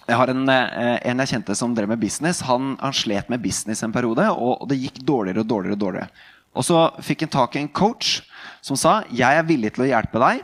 Jeg 0.09 0.17
har 0.17 0.33
en, 0.33 0.49
eh, 0.49 0.97
en 1.05 1.19
jeg 1.21 1.35
kjente 1.35 1.55
som 1.55 1.75
drev 1.75 1.87
med 1.87 2.01
business. 2.01 2.41
Han, 2.49 2.77
han, 2.81 2.93
slet 2.93 3.29
med 3.29 3.43
business 3.43 3.83
en 3.83 3.93
periode, 3.93 4.25
og 4.25 4.65
det 4.69 4.81
gikk 4.81 5.03
dårligere 5.05 5.45
og 5.45 5.47
dårligere. 5.53 5.77
Og 5.77 5.85
dårligere. 5.85 6.09
Og 6.57 6.65
så 6.65 6.89
fikk 7.05 7.27
han 7.27 7.29
tak 7.29 7.55
i 7.55 7.61
en 7.61 7.69
coach 7.69 8.23
som 8.65 8.75
sa 8.75 9.03
jeg 9.13 9.37
er 9.37 9.45
villig 9.45 9.75
til 9.75 9.85
å 9.85 9.93
hjelpe 9.93 10.17
deg 10.17 10.41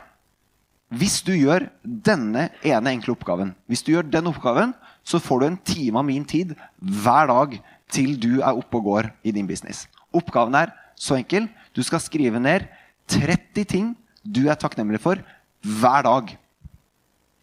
hvis 0.94 1.18
du 1.26 1.32
gjør 1.34 1.66
denne 1.82 2.48
ene 2.62 2.92
enkle 2.94 3.16
oppgaven, 3.16 3.52
hvis 3.66 3.82
du 3.82 3.92
gjør 3.96 4.06
den 4.06 4.28
oppgaven, 4.30 4.74
så 5.06 5.18
får 5.22 5.40
du 5.40 5.46
en 5.48 5.60
time 5.66 5.98
av 5.98 6.06
min 6.06 6.24
tid 6.26 6.54
hver 6.78 7.30
dag 7.30 7.56
til 7.90 8.16
du 8.22 8.38
er 8.38 8.54
oppe 8.54 8.78
og 8.78 8.86
går 8.86 9.10
i 9.26 9.34
din 9.34 9.48
business. 9.48 9.86
Oppgaven 10.14 10.54
er 10.58 10.72
så 10.98 11.18
enkel. 11.18 11.48
Du 11.74 11.82
skal 11.86 12.02
skrive 12.02 12.40
ned 12.42 12.66
30 13.10 13.66
ting 13.68 13.94
du 14.26 14.46
er 14.50 14.58
takknemlig 14.58 15.00
for 15.02 15.20
hver 15.62 16.06
dag. 16.06 16.32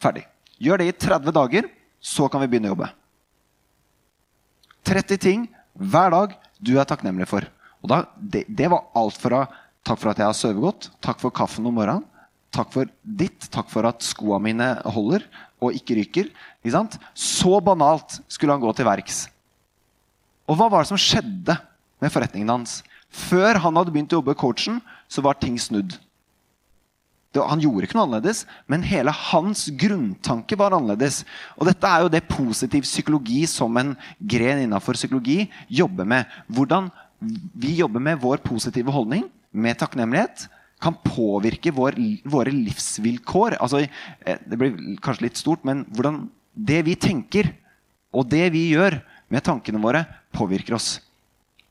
Ferdig. 0.03 0.25
Gjør 0.59 0.79
det 0.79 0.87
i 0.89 0.95
30 1.05 1.35
dager, 1.35 1.67
så 1.99 2.27
kan 2.31 2.43
vi 2.43 2.49
begynne 2.51 2.71
å 2.71 2.75
jobbe. 2.75 2.89
30 4.87 5.19
ting 5.23 5.45
hver 5.79 6.11
dag 6.11 6.35
du 6.59 6.75
er 6.79 6.87
takknemlig 6.87 7.27
for. 7.31 7.47
Og 7.83 7.91
da, 7.91 8.03
det, 8.15 8.45
det 8.47 8.69
var 8.71 8.89
alt 8.99 9.19
fra 9.19 9.45
takk 9.83 9.99
for 9.99 10.11
at 10.11 10.19
jeg 10.19 10.27
har 10.27 10.37
sovet 10.37 10.63
godt, 10.63 10.89
takk 11.03 11.19
for 11.19 11.35
kaffen 11.35 11.67
om 11.67 11.75
morgenen, 11.75 12.05
Takk 12.53 12.69
for 12.73 12.89
ditt. 13.01 13.49
Takk 13.53 13.69
for 13.71 13.87
at 13.89 14.05
skoa 14.05 14.39
mine 14.41 14.75
holder 14.93 15.25
og 15.63 15.75
ikke 15.75 15.97
ryker. 15.97 16.29
Ikke 16.63 16.85
Så 17.15 17.59
banalt 17.61 18.19
skulle 18.27 18.53
han 18.53 18.61
gå 18.61 18.71
til 18.73 18.85
verks. 18.85 19.27
Og 20.47 20.57
hva 20.59 20.69
var 20.69 20.83
det 20.83 20.91
som 20.91 20.99
skjedde 20.99 21.55
med 22.03 22.11
forretningen 22.11 22.51
hans? 22.51 22.81
Før 23.09 23.59
han 23.61 23.77
hadde 23.77 23.93
begynt 23.93 24.13
å 24.13 24.19
jobbe 24.19 24.35
coachen, 24.35 24.81
så 25.07 25.21
var 25.21 25.39
ting 25.39 25.57
snudd. 25.61 25.95
Han 27.33 27.61
gjorde 27.61 27.87
ikke 27.87 27.97
noe 27.97 28.05
annerledes, 28.05 28.43
men 28.69 28.85
hele 28.85 29.09
hans 29.31 29.65
grunntanke 29.79 30.57
var 30.59 30.75
annerledes. 30.75 31.23
Og 31.57 31.65
dette 31.65 31.89
er 31.89 32.03
jo 32.03 32.11
det 32.13 32.27
positiv 32.29 32.85
psykologi 32.85 33.41
som 33.49 33.73
en 33.81 33.95
gren 34.19 34.61
innafor 34.61 34.97
psykologi 34.99 35.47
jobber 35.65 36.05
med. 36.05 36.29
Hvordan 36.53 36.91
vi 37.57 37.73
jobber 37.79 38.03
med 38.03 38.21
vår 38.21 38.43
positive 38.45 38.93
holdning, 38.93 39.25
med 39.53 39.79
takknemlighet, 39.79 40.45
kan 40.83 40.97
påvirke 40.99 41.71
vår, 41.71 41.97
våre 42.27 42.51
livsvilkår. 42.51 43.57
Altså, 43.63 43.85
eh, 44.25 44.39
det 44.45 44.59
blir 44.59 44.75
kanskje 45.03 45.29
litt 45.29 45.39
stort, 45.39 45.63
men 45.63 45.85
hvordan 45.95 46.25
det 46.53 46.81
vi 46.87 46.95
tenker, 46.99 47.53
og 48.13 48.27
det 48.29 48.49
vi 48.53 48.67
gjør 48.73 48.99
med 49.33 49.45
tankene 49.45 49.81
våre, 49.81 50.03
påvirker 50.35 50.75
oss. 50.77 50.97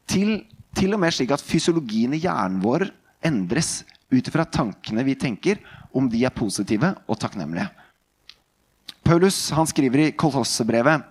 Til, 0.09 0.43
til 0.75 0.97
og 0.97 1.03
med 1.03 1.15
slik 1.15 1.33
at 1.35 1.45
fysiologien 1.45 2.17
i 2.17 2.23
hjernen 2.25 2.63
vår 2.63 2.89
endres 3.23 3.83
ut 4.13 4.27
ifra 4.27 4.47
tankene 4.49 5.05
vi 5.07 5.15
tenker, 5.19 5.61
om 5.93 6.09
de 6.09 6.25
er 6.25 6.35
positive 6.35 6.95
og 7.07 7.19
takknemlige. 7.21 7.69
Paulus 9.05 9.51
han 9.53 9.69
skriver 9.69 10.07
i 10.07 10.13
Kolossebrevet, 10.17 11.05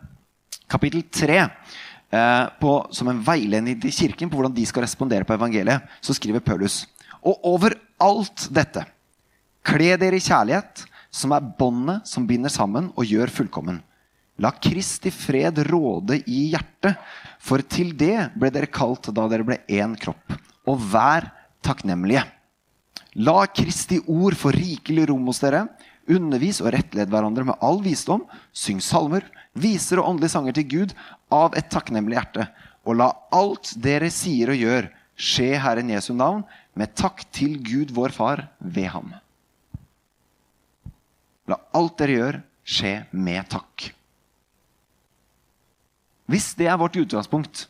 kapittel 0.72 1.04
3, 1.12 1.38
eh, 1.38 2.46
på, 2.60 2.74
som 2.96 3.12
en 3.12 3.22
veiledning 3.24 3.78
til 3.84 3.94
kirken 3.94 4.32
på 4.32 4.40
hvordan 4.40 4.56
de 4.56 4.66
skal 4.66 4.86
respondere 4.88 5.28
på 5.28 5.36
evangeliet, 5.38 5.86
så 6.02 6.16
skriver 6.18 6.44
Paulus 6.44 6.86
og 7.22 7.46
over 7.46 7.76
alt 8.02 8.48
dette, 8.54 8.86
kle 9.66 9.94
dere 10.02 10.18
i 10.18 10.24
kjærlighet, 10.24 10.86
som 11.12 11.34
er 11.36 11.48
båndet 11.60 12.08
som 12.08 12.26
binder 12.28 12.52
sammen 12.52 12.90
og 12.96 13.08
gjør 13.08 13.32
fullkommen. 13.36 13.82
La 14.42 14.54
Kristi 14.58 15.12
fred 15.14 15.60
råde 15.68 16.22
i 16.26 16.48
hjertet, 16.54 16.98
for 17.38 17.62
til 17.62 17.92
det 17.98 18.32
ble 18.40 18.50
dere 18.54 18.72
kalt 18.72 19.12
da 19.14 19.28
dere 19.30 19.46
ble 19.46 19.60
én 19.70 19.94
kropp. 20.00 20.34
Og 20.70 20.80
vær 20.94 21.28
takknemlige. 21.66 22.24
La 23.22 23.44
Kristi 23.52 24.00
ord 24.08 24.38
få 24.40 24.54
rikelig 24.56 25.10
rom 25.12 25.28
hos 25.30 25.42
dere. 25.44 25.66
Undervis 26.10 26.62
og 26.64 26.72
rettled 26.74 27.12
hverandre 27.12 27.46
med 27.52 27.60
all 27.62 27.82
visdom. 27.84 28.24
Syng 28.56 28.82
salmer, 28.82 29.28
viser 29.54 30.02
og 30.02 30.14
åndelige 30.14 30.34
sanger 30.34 30.58
til 30.58 30.70
Gud 30.72 30.96
av 31.34 31.58
et 31.60 31.70
takknemlig 31.70 32.18
hjerte. 32.18 32.48
Og 32.88 32.98
la 32.98 33.12
alt 33.36 33.76
dere 33.84 34.10
sier 34.14 34.54
og 34.54 34.58
gjør, 34.64 34.90
skje 35.22 35.54
Herren 35.62 35.92
Jesu 35.94 36.16
navn, 36.18 36.42
med 36.78 36.94
takk 36.98 37.24
til 37.36 37.58
Gud 37.64 37.92
vår 37.96 38.14
Far 38.16 38.46
ved 38.60 38.90
ham. 38.94 39.12
La 41.50 41.58
alt 41.76 41.98
dere 42.00 42.18
gjør, 42.18 42.38
skje 42.64 42.94
med 43.12 43.50
takk. 43.52 43.90
Hvis 46.32 46.54
det 46.56 46.70
er 46.72 46.80
vårt 46.80 46.96
utgangspunkt, 46.96 47.66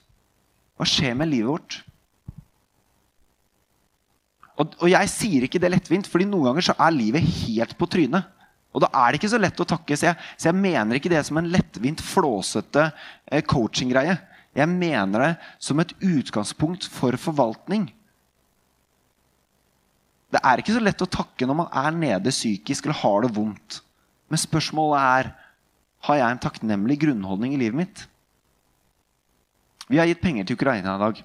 hva 0.77 0.85
skjer 0.85 1.15
med 1.17 1.31
livet 1.31 1.49
vårt? 1.49 1.79
Og, 4.61 4.75
og 4.83 4.91
jeg 4.91 5.09
sier 5.09 5.47
ikke 5.47 5.61
det 5.61 5.71
lettvint, 5.73 6.09
fordi 6.09 6.27
noen 6.29 6.51
ganger 6.51 6.67
så 6.67 6.75
er 6.77 6.93
livet 6.93 7.25
helt 7.25 7.73
på 7.79 7.87
trynet. 7.89 8.27
Og 8.71 8.83
da 8.83 8.91
er 8.93 9.11
det 9.11 9.19
ikke 9.19 9.31
så 9.33 9.39
lett 9.41 9.63
å 9.63 9.67
takke. 9.67 9.97
Så 9.97 10.11
jeg, 10.11 10.17
så 10.37 10.51
jeg 10.51 10.59
mener 10.59 10.97
ikke 10.97 11.11
det 11.11 11.23
som 11.27 11.39
en 11.41 11.49
lettvint, 11.51 12.03
flåsete 12.05 12.85
eh, 13.27 13.41
coaching-greie. 13.41 14.19
Jeg 14.55 14.69
mener 14.69 15.25
det 15.25 15.31
som 15.63 15.81
et 15.81 15.91
utgangspunkt 15.97 16.85
for 16.91 17.17
forvaltning. 17.19 17.89
Det 20.31 20.39
er 20.39 20.61
ikke 20.61 20.75
så 20.75 20.83
lett 20.83 21.03
å 21.03 21.09
takke 21.11 21.47
når 21.47 21.57
man 21.63 21.71
er 21.75 21.95
nede 21.95 22.31
psykisk 22.31 22.87
eller 22.87 23.01
har 23.01 23.25
det 23.25 23.33
vondt. 23.35 23.81
Men 24.31 24.39
spørsmålet 24.39 25.01
er 25.01 25.31
har 26.07 26.17
jeg 26.17 26.33
en 26.33 26.41
takknemlig 26.41 26.97
grunnholdning 27.03 27.53
i 27.53 27.59
livet 27.61 27.77
mitt. 27.77 28.05
Vi 29.91 29.99
har 29.99 30.07
gitt 30.09 30.23
penger 30.23 30.47
til 30.47 30.57
Ukraina 30.57 30.95
i 30.95 31.01
dag. 31.01 31.19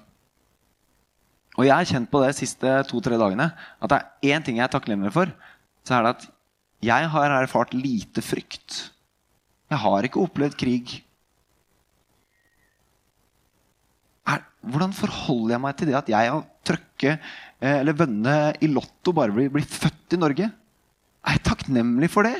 Og 1.57 1.65
jeg 1.65 1.73
har 1.73 1.89
kjent 1.89 2.11
på 2.11 2.21
det 2.21 2.33
de 2.33 2.37
siste 2.37 2.73
to-tre 2.89 3.17
dagene 3.17 3.47
at 3.55 3.89
det 3.89 3.97
er 3.97 4.35
én 4.35 4.43
ting 4.45 4.59
jeg 4.59 4.67
er 4.67 4.73
takknemlig 4.75 5.13
for. 5.15 5.31
Så 5.87 5.95
er 5.95 6.05
det 6.05 6.13
at 6.17 6.27
jeg 6.85 7.09
har 7.09 7.33
erfart 7.39 7.73
lite 7.73 8.21
frykt. 8.21 8.91
Jeg 9.71 9.81
har 9.81 10.05
ikke 10.05 10.21
opplevd 10.21 10.57
krig. 10.59 10.99
Er, 14.27 14.43
hvordan 14.61 14.93
forholder 14.93 15.55
jeg 15.55 15.63
meg 15.63 15.79
til 15.79 15.89
det 15.89 15.97
at 15.97 16.11
jeg 16.11 16.29
har 16.29 16.45
trøkket 16.67 17.23
Eh, 17.57 17.79
eller 17.81 17.97
vønne 17.97 18.35
i 18.61 18.69
Lotto 18.69 19.13
bare 19.17 19.33
bli, 19.33 19.47
bli 19.49 19.63
født 19.65 20.13
i 20.13 20.21
Norge. 20.21 20.49
Er 21.27 21.37
jeg 21.37 21.45
takknemlig 21.47 22.09
for 22.13 22.27
det? 22.27 22.37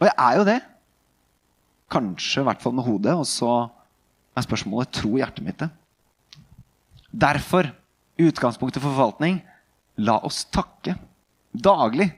Og 0.00 0.08
jeg 0.08 0.14
er 0.16 0.38
jo 0.38 0.46
det. 0.48 0.60
Kanskje 1.92 2.40
i 2.40 2.48
hvert 2.48 2.62
fall 2.62 2.74
med 2.78 2.86
hodet. 2.86 3.12
Og 3.12 3.28
så 3.28 3.50
er 4.32 4.46
spørsmålet 4.46 4.94
tro 4.96 5.12
hjertet 5.20 5.44
mitt 5.44 5.60
det. 5.60 5.68
Derfor, 7.10 7.68
utgangspunktet 8.20 8.80
for 8.80 8.94
forvaltning, 8.94 9.40
la 10.00 10.16
oss 10.24 10.44
takke 10.54 10.94
daglig 11.52 12.08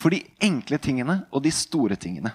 for 0.00 0.10
de 0.14 0.24
enkle 0.42 0.78
tingene 0.82 1.20
og 1.30 1.44
de 1.44 1.52
store 1.54 1.98
tingene. 2.00 2.32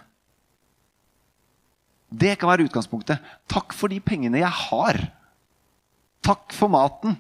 Det 2.14 2.38
kan 2.38 2.52
være 2.52 2.70
utgangspunktet. 2.70 3.20
Takk 3.50 3.74
for 3.76 3.92
de 3.92 3.98
pengene 4.06 4.44
jeg 4.44 4.60
har. 4.70 5.02
Takk 6.24 6.56
for 6.56 6.72
maten. 6.72 7.18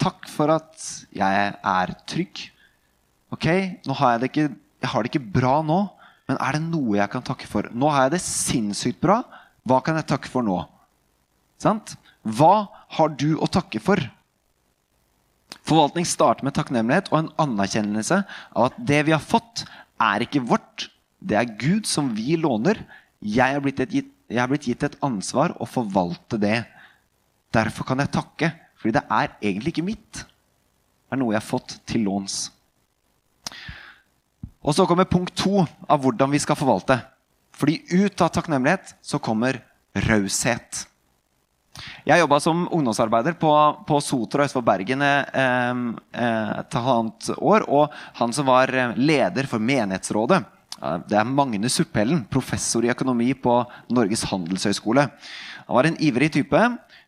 Takk 0.00 0.28
for 0.32 0.52
at 0.54 0.84
jeg 1.14 1.48
er 1.54 1.92
trygg. 2.08 2.46
Ok, 3.34 3.46
nå 3.84 3.96
har 3.98 4.14
jeg, 4.14 4.22
det 4.22 4.30
ikke, 4.30 4.48
jeg 4.84 4.90
har 4.92 5.04
det 5.04 5.10
ikke 5.12 5.32
bra 5.36 5.58
nå, 5.66 5.80
men 6.28 6.38
er 6.40 6.56
det 6.56 6.64
noe 6.64 6.96
jeg 6.96 7.10
kan 7.12 7.24
takke 7.24 7.48
for? 7.50 7.68
Nå 7.74 7.90
har 7.92 8.06
jeg 8.06 8.16
det 8.16 8.22
sinnssykt 8.24 9.02
bra. 9.02 9.20
Hva 9.68 9.80
kan 9.84 9.98
jeg 9.98 10.08
takke 10.08 10.30
for 10.32 10.46
nå? 10.46 10.58
Sant? 11.60 11.94
Hva 12.24 12.66
har 12.96 13.12
du 13.20 13.34
å 13.36 13.48
takke 13.52 13.80
for? 13.84 14.00
Forvaltning 15.64 16.06
starter 16.08 16.44
med 16.44 16.56
takknemlighet 16.56 17.10
og 17.12 17.18
en 17.20 17.32
anerkjennelse 17.46 18.22
av 18.24 18.70
at 18.70 18.76
det 18.80 19.04
vi 19.08 19.14
har 19.16 19.22
fått, 19.22 19.64
er 20.00 20.24
ikke 20.24 20.42
vårt. 20.44 20.88
Det 21.20 21.36
er 21.38 21.52
Gud 21.60 21.88
som 21.88 22.10
vi 22.16 22.36
låner. 22.40 22.80
Jeg 23.24 23.56
er 23.56 23.62
blitt, 23.64 23.80
blitt 23.80 24.68
gitt 24.68 24.84
et 24.84 24.98
ansvar 25.04 25.54
å 25.60 25.68
forvalte 25.68 26.40
det. 26.40 26.58
Derfor 27.54 27.86
kan 27.86 28.02
jeg 28.02 28.12
takke, 28.14 28.50
fordi 28.80 28.96
det 28.96 29.04
er 29.06 29.34
egentlig 29.40 29.74
ikke 29.74 29.86
mitt. 29.86 30.24
Det 30.24 31.14
er 31.14 31.20
noe 31.20 31.34
jeg 31.34 31.42
har 31.42 31.46
fått 31.46 31.76
til 31.88 32.06
låns. 32.08 32.48
Og 34.64 34.72
så 34.74 34.86
kommer 34.88 35.08
punkt 35.08 35.34
to 35.36 35.60
av 35.62 36.00
hvordan 36.02 36.32
vi 36.32 36.40
skal 36.42 36.58
forvalte. 36.58 36.96
Fordi 37.54 37.78
ut 37.92 38.24
av 38.24 38.32
takknemlighet 38.34 38.96
så 39.04 39.20
kommer 39.22 39.60
raushet. 40.08 40.86
Jeg 42.06 42.20
jobba 42.20 42.38
som 42.42 42.64
ungdomsarbeider 42.70 43.36
på, 43.40 43.50
på 43.86 43.98
Sotra 44.04 44.46
øst 44.46 44.54
for 44.56 44.64
Bergen 44.66 45.02
eh, 45.02 45.70
eh, 46.14 46.50
et 46.60 46.76
halvannet 46.78 47.30
år. 47.38 47.66
Og 47.66 47.94
han 48.20 48.34
som 48.36 48.48
var 48.48 48.70
eh, 48.70 48.94
leder 48.98 49.48
for 49.50 49.62
menighetsrådet, 49.62 50.44
det 51.08 51.16
er 51.16 51.24
Magne 51.24 51.70
Suppellen, 51.72 52.24
professor 52.28 52.84
i 52.84 52.90
økonomi 52.92 53.30
på 53.40 53.54
Norges 53.94 54.24
handelshøyskole. 54.28 55.06
Han 55.64 55.78
var 55.78 55.88
en 55.88 55.96
ivrig 56.02 56.28
type. 56.34 56.60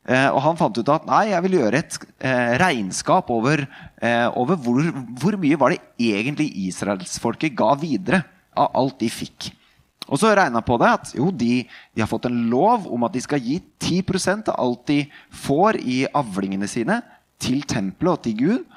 Eh, 0.06 0.28
og 0.30 0.38
han 0.44 0.58
fant 0.58 0.76
ut 0.78 0.90
at 0.94 1.06
nei, 1.08 1.32
jeg 1.32 1.42
vil 1.48 1.56
gjøre 1.58 1.82
et 1.82 1.96
eh, 2.22 2.54
regnskap 2.62 3.30
over, 3.34 3.64
eh, 3.98 4.26
over 4.38 4.58
hvor, 4.62 4.84
hvor, 5.18 5.38
mye 5.42 5.58
var 5.58 5.74
det 5.74 5.80
egentlig 5.98 6.52
israelsfolket 6.68 7.56
ga 7.58 7.72
videre 7.80 8.22
av 8.54 8.70
alt 8.78 9.00
de 9.02 9.10
fikk. 9.10 9.50
Og 10.06 10.20
så 10.22 10.30
regna 10.38 10.62
på 10.62 10.76
det 10.78 10.92
at 10.92 11.12
jo, 11.18 11.32
de, 11.34 11.64
de, 11.66 12.02
har 12.04 12.10
fått 12.10 12.28
en 12.30 12.44
lov 12.52 12.86
om 12.86 13.06
at 13.08 13.16
de 13.16 13.24
skal 13.24 13.42
gi 13.42 13.58
10% 13.82 14.52
av 14.52 14.60
alt 14.62 14.84
de 14.92 15.00
får 15.34 15.80
i 15.82 16.04
avlingene 16.14 16.70
sine, 16.70 17.00
til 17.42 17.66
tempelet 17.68 18.14
og 18.14 18.22
til 18.24 18.36
Gud. 18.38 18.76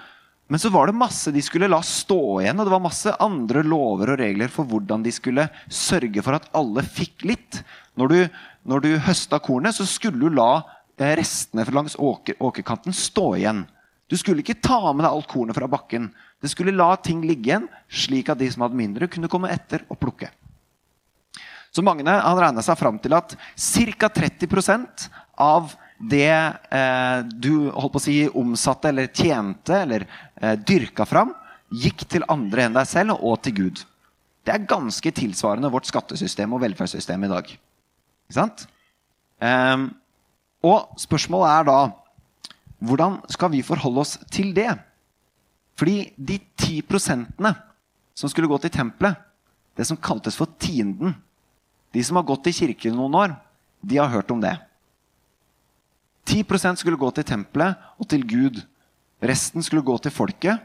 Men 0.50 0.60
så 0.60 0.72
var 0.74 0.90
det 0.90 0.98
masse 0.98 1.30
de 1.32 1.44
skulle 1.46 1.70
la 1.70 1.78
stå 1.86 2.42
igjen, 2.42 2.58
og 2.58 2.66
det 2.66 2.74
var 2.74 2.82
masse 2.82 3.14
andre 3.22 3.62
lover 3.62 4.16
og 4.16 4.24
regler 4.24 4.50
for 4.50 4.66
hvordan 4.66 5.06
de 5.06 5.14
skulle 5.14 5.46
sørge 5.70 6.26
for 6.26 6.40
at 6.40 6.50
alle 6.58 6.82
fikk 6.82 7.28
litt. 7.30 7.62
Når 7.94 8.12
du, 8.12 8.20
når 8.66 8.84
du 8.84 8.90
høsta 9.06 9.38
kornet, 9.46 9.78
så 9.78 9.86
skulle 9.86 10.18
du 10.18 10.34
la 10.34 10.64
eh, 11.00 11.16
restene 11.20 11.66
langs 11.74 11.96
åker, 12.00 12.38
åkerkanten 12.40 12.96
stå 12.96 13.28
igjen. 13.40 13.66
Du 14.10 14.18
skulle 14.18 14.42
ikke 14.44 14.58
ta 14.58 14.82
med 14.94 15.06
deg 15.06 15.12
alt 15.14 15.30
kornet 15.30 15.58
fra 15.58 15.70
bakken. 15.70 16.10
Det 16.42 16.50
skulle 16.50 16.74
la 16.76 16.96
ting 16.98 17.22
ligge 17.26 17.52
igjen, 17.52 17.68
slik 17.88 18.32
at 18.32 18.40
de 18.40 18.48
som 18.52 18.66
hadde 18.66 18.80
mindre, 18.80 19.10
kunne 19.12 19.30
komme 19.32 19.52
etter 19.54 19.84
og 19.90 20.00
plukke. 20.02 20.32
Så 21.70 21.84
Magne 21.86 22.16
han 22.18 22.40
regna 22.42 22.64
seg 22.66 22.80
fram 22.80 22.98
til 23.02 23.14
at 23.14 23.36
ca. 23.36 24.10
30 24.10 24.50
av 25.38 25.76
det 26.00 26.32
eh, 26.32 27.20
du 27.28 27.70
holdt 27.70 27.94
på 27.94 28.00
å 28.00 28.04
si, 28.04 28.18
omsatte 28.28 28.90
eller 28.90 29.12
tjente 29.12 29.82
eller 29.84 30.08
eh, 30.40 30.56
dyrka 30.56 31.06
fram, 31.06 31.34
gikk 31.70 32.08
til 32.10 32.26
andre 32.32 32.66
enn 32.66 32.78
deg 32.78 32.88
selv 32.90 33.20
og 33.20 33.42
til 33.44 33.58
Gud. 33.58 33.84
Det 34.48 34.56
er 34.56 34.70
ganske 34.70 35.12
tilsvarende 35.14 35.70
vårt 35.70 35.90
skattesystem 35.90 36.56
og 36.56 36.64
velferdssystem 36.64 37.28
i 37.28 37.32
dag. 37.32 37.52
Ikke 37.52 38.38
sant? 38.40 38.66
Eh, 39.44 39.86
og 40.66 41.00
spørsmålet 41.00 41.54
er 41.54 41.68
da 41.70 41.80
hvordan 42.80 43.18
skal 43.32 43.52
vi 43.52 43.64
forholde 43.66 44.04
oss 44.04 44.16
til 44.32 44.54
det? 44.56 44.72
Fordi 45.80 46.12
de 46.16 46.40
ti 46.60 46.80
prosentene 46.84 47.54
som 48.16 48.32
skulle 48.32 48.50
gå 48.52 48.58
til 48.64 48.72
tempelet, 48.74 49.16
det 49.76 49.88
som 49.88 50.00
kaltes 50.00 50.36
for 50.36 50.52
tienden, 50.60 51.16
de 51.96 52.04
som 52.04 52.20
har 52.20 52.28
gått 52.28 52.50
i 52.52 52.56
kirken 52.56 52.98
noen 52.98 53.16
år, 53.16 53.36
de 53.80 54.00
har 54.00 54.12
hørt 54.12 54.32
om 54.32 54.42
det. 54.44 54.58
10% 56.30 56.82
skulle 56.82 57.00
gå 57.00 57.10
til 57.16 57.26
tempelet 57.26 57.80
og 57.98 58.10
til 58.12 58.26
Gud. 58.28 58.60
Resten 59.24 59.64
skulle 59.66 59.86
gå 59.88 59.96
til 60.04 60.14
folket. 60.14 60.60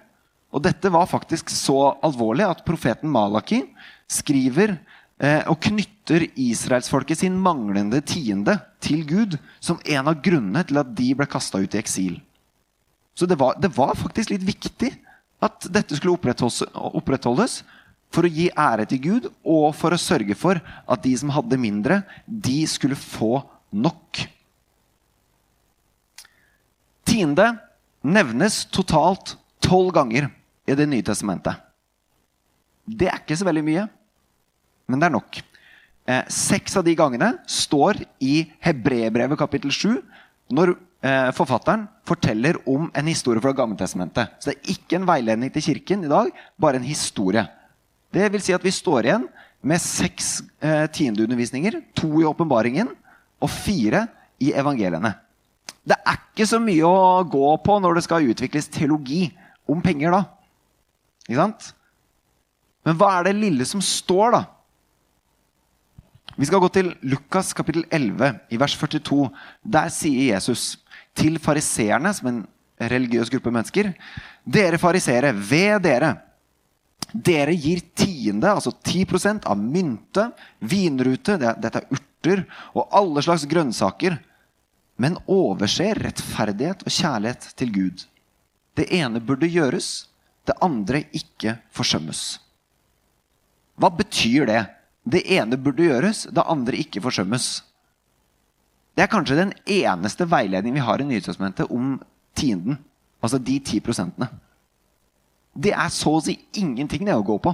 Og 0.55 0.63
dette 0.63 0.91
var 0.93 1.09
faktisk 1.11 1.51
så 1.51 1.95
alvorlig 2.05 2.45
at 2.47 2.63
profeten 2.67 3.11
Malaki 3.11 3.63
skriver 4.11 4.77
og 5.23 5.61
knytter 5.63 6.25
israelsfolket 6.35 7.21
sin 7.21 7.37
manglende 7.39 8.01
tiende 8.03 8.57
til 8.83 9.05
Gud 9.07 9.37
som 9.63 9.79
en 9.87 10.11
av 10.11 10.19
grunnene 10.25 10.65
til 10.67 10.81
at 10.81 10.91
de 10.99 11.07
ble 11.17 11.27
kasta 11.31 11.61
ut 11.63 11.77
i 11.77 11.81
eksil. 11.81 12.17
Så 13.15 13.29
det 13.31 13.39
var, 13.39 13.55
det 13.63 13.71
var, 13.77 13.95
faktisk 13.95 14.33
litt 14.35 14.45
viktig 14.45 14.91
at 15.45 15.69
dette 15.71 15.97
skulle 15.97 16.17
opprettholdes, 16.17 16.65
opprettholdes 16.75 17.61
for 18.15 18.27
å 18.27 18.31
gi 18.31 18.49
ære 18.51 18.87
til 18.91 19.03
Gud 19.03 19.29
og 19.43 19.69
for 19.79 19.95
å 19.95 20.01
sørge 20.01 20.37
for 20.39 20.59
at 20.59 21.05
de 21.07 21.15
som 21.19 21.33
hadde 21.35 21.61
mindre, 21.61 22.03
de 22.27 22.63
skulle 22.71 22.99
få 22.99 23.39
nok. 23.75 24.25
Tiende 27.07 27.53
nevnes 28.05 28.65
totalt 28.75 29.37
tolv 29.65 29.95
ganger 29.95 30.31
i 30.65 30.75
Det 30.75 30.87
nye 30.89 31.05
testamentet. 31.05 31.61
Det 32.85 33.09
er 33.09 33.21
ikke 33.21 33.37
så 33.37 33.45
veldig 33.45 33.63
mye, 33.65 33.83
men 34.91 35.01
det 35.01 35.09
er 35.09 35.15
nok. 35.15 35.41
Eh, 36.05 36.25
seks 36.29 36.77
av 36.77 36.85
de 36.85 36.93
gangene 36.99 37.31
står 37.49 38.03
i 38.21 38.43
Hebrebrevet 38.65 39.41
kapittel 39.41 39.73
7, 39.73 40.03
når 40.53 40.75
eh, 40.75 41.31
forfatteren 41.37 41.87
forteller 42.09 42.59
om 42.69 42.91
en 42.93 43.09
historie 43.09 43.41
fra 43.41 43.55
Gammeltestamentet. 43.57 44.37
Så 44.39 44.51
det 44.51 44.59
er 44.59 44.75
ikke 44.75 44.99
en 44.99 45.09
veiledning 45.09 45.53
til 45.55 45.65
kirken 45.71 46.05
i 46.05 46.13
dag, 46.13 46.29
bare 46.61 46.81
en 46.81 46.87
historie. 46.87 47.47
Det 48.15 48.29
vil 48.31 48.45
si 48.45 48.55
at 48.55 48.65
vi 48.65 48.73
står 48.75 49.09
igjen 49.09 49.25
med 49.65 49.81
seks 49.81 50.43
eh, 50.61 50.85
tiendeundervisninger. 50.93 51.81
To 51.97 52.21
i 52.21 52.29
åpenbaringen 52.29 52.93
og 53.41 53.51
fire 53.51 54.05
i 54.45 54.53
evangeliene. 54.53 55.15
Det 55.85 55.97
er 55.97 56.21
ikke 56.21 56.47
så 56.49 56.61
mye 56.61 56.85
å 56.89 57.25
gå 57.29 57.49
på 57.65 57.79
når 57.81 57.97
det 57.97 58.05
skal 58.07 58.29
utvikles 58.29 58.69
teologi 58.73 59.27
om 59.69 59.81
penger, 59.85 60.13
da. 60.13 60.23
Ikke 61.25 61.41
sant? 61.41 61.71
Men 62.85 62.99
hva 63.01 63.11
er 63.17 63.29
det 63.29 63.39
lille 63.41 63.65
som 63.69 63.81
står, 63.85 64.37
da? 64.37 64.43
Vi 66.37 66.47
skal 66.49 66.63
gå 66.63 66.69
til 66.75 66.91
Lukas 67.07 67.53
kapittel 67.55 67.85
11, 67.95 68.33
i 68.51 68.59
vers 68.59 68.75
42. 68.79 69.29
Der 69.63 69.91
sier 69.95 70.35
Jesus 70.35 70.75
til 71.15 71.39
fariseerne, 71.43 72.11
som 72.15 72.31
en 72.31 72.41
religiøs 72.81 73.31
gruppe 73.31 73.53
mennesker 73.55 73.93
Dere 74.45 74.81
fariseere, 74.83 75.31
ved 75.33 75.85
dere! 75.87 76.15
Dere 77.15 77.55
gir 77.55 77.85
tiende, 77.95 78.51
altså 78.51 78.73
10% 78.75 79.47
av 79.47 79.61
mynte, 79.61 80.27
vinrute, 80.59 81.37
dette 81.39 81.79
er 81.79 81.87
urter, 81.95 82.43
og 82.75 82.89
alle 82.91 83.23
slags 83.23 83.45
grønnsaker, 83.47 84.17
men 84.99 85.21
overser 85.31 86.01
rettferdighet 86.03 86.83
og 86.83 86.91
kjærlighet 86.91 87.47
til 87.59 87.71
Gud. 87.75 88.05
Det 88.75 88.89
ene 88.99 89.23
burde 89.23 89.47
gjøres, 89.47 90.09
det 90.47 90.59
andre 90.63 91.05
ikke 91.15 91.61
forsømmes. 91.75 92.25
Hva 93.79 93.91
betyr 93.95 94.51
det? 94.51 94.63
Det 95.05 95.21
ene 95.37 95.59
burde 95.61 95.85
gjøres, 95.85 96.25
det 96.33 96.45
andre 96.49 96.81
ikke 96.81 97.03
forsømmes. 97.05 97.63
Det 98.95 99.05
er 99.05 99.11
kanskje 99.11 99.37
den 99.37 99.53
eneste 99.67 100.27
veiledningen 100.31 100.79
vi 100.79 100.87
har 100.87 101.03
i 101.03 101.07
Nytestamentet 101.09 101.71
om 101.71 101.99
tienden. 102.37 102.79
Altså 103.21 103.41
de 103.41 103.59
ti 103.65 103.81
prosentene 103.85 104.31
det 105.55 105.73
er 105.75 105.91
så 105.93 106.17
å 106.17 106.23
si 106.23 106.37
ingenting 106.59 107.07
det 107.07 107.15
å 107.15 107.25
gå 107.27 107.37
på. 107.43 107.53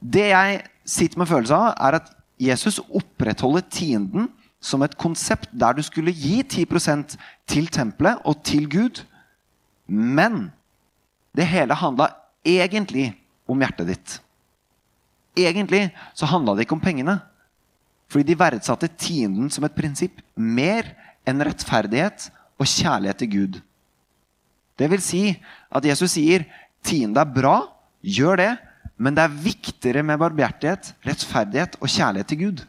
Det 0.00 0.28
jeg 0.30 0.62
sitter 0.88 1.20
med 1.20 1.28
følelse 1.28 1.56
av, 1.56 1.74
er 1.76 1.98
at 2.00 2.10
Jesus 2.40 2.80
opprettholder 2.82 3.64
tienden 3.72 4.30
som 4.64 4.82
et 4.84 4.96
konsept 5.00 5.52
der 5.52 5.76
du 5.76 5.82
skulle 5.84 6.12
gi 6.12 6.40
10% 6.42 7.16
til 7.48 7.68
tempelet 7.72 8.20
og 8.24 8.40
til 8.44 8.68
Gud. 8.68 9.02
Men 9.86 10.48
det 11.36 11.48
hele 11.52 11.76
handla 11.76 12.10
egentlig 12.44 13.12
om 13.48 13.60
hjertet 13.60 13.90
ditt. 13.92 14.18
Egentlig 15.34 15.88
så 16.14 16.28
handla 16.30 16.54
det 16.54 16.66
ikke 16.66 16.76
om 16.76 16.82
pengene. 16.82 17.18
Fordi 18.10 18.28
de 18.28 18.38
verdsatte 18.38 18.90
tienden 19.00 19.50
som 19.50 19.64
et 19.66 19.74
prinsipp 19.74 20.20
mer 20.36 20.92
enn 21.26 21.42
rettferdighet 21.42 22.28
og 22.60 22.68
kjærlighet 22.68 23.22
til 23.22 23.32
Gud. 23.32 23.56
Det 24.78 24.90
vil 24.90 25.02
si 25.02 25.24
at 25.74 25.86
Jesus 25.86 26.14
sier 26.16 26.44
tiende 26.84 27.22
er 27.22 27.34
bra, 27.34 27.56
gjør 28.02 28.40
det, 28.42 28.52
men 28.96 29.16
det 29.16 29.24
er 29.24 29.40
viktigere 29.42 30.04
med 30.06 30.20
barbhjertighet, 30.22 30.92
rettferdighet 31.06 31.78
og 31.80 31.90
kjærlighet 31.90 32.30
til 32.30 32.42
Gud. 32.44 32.64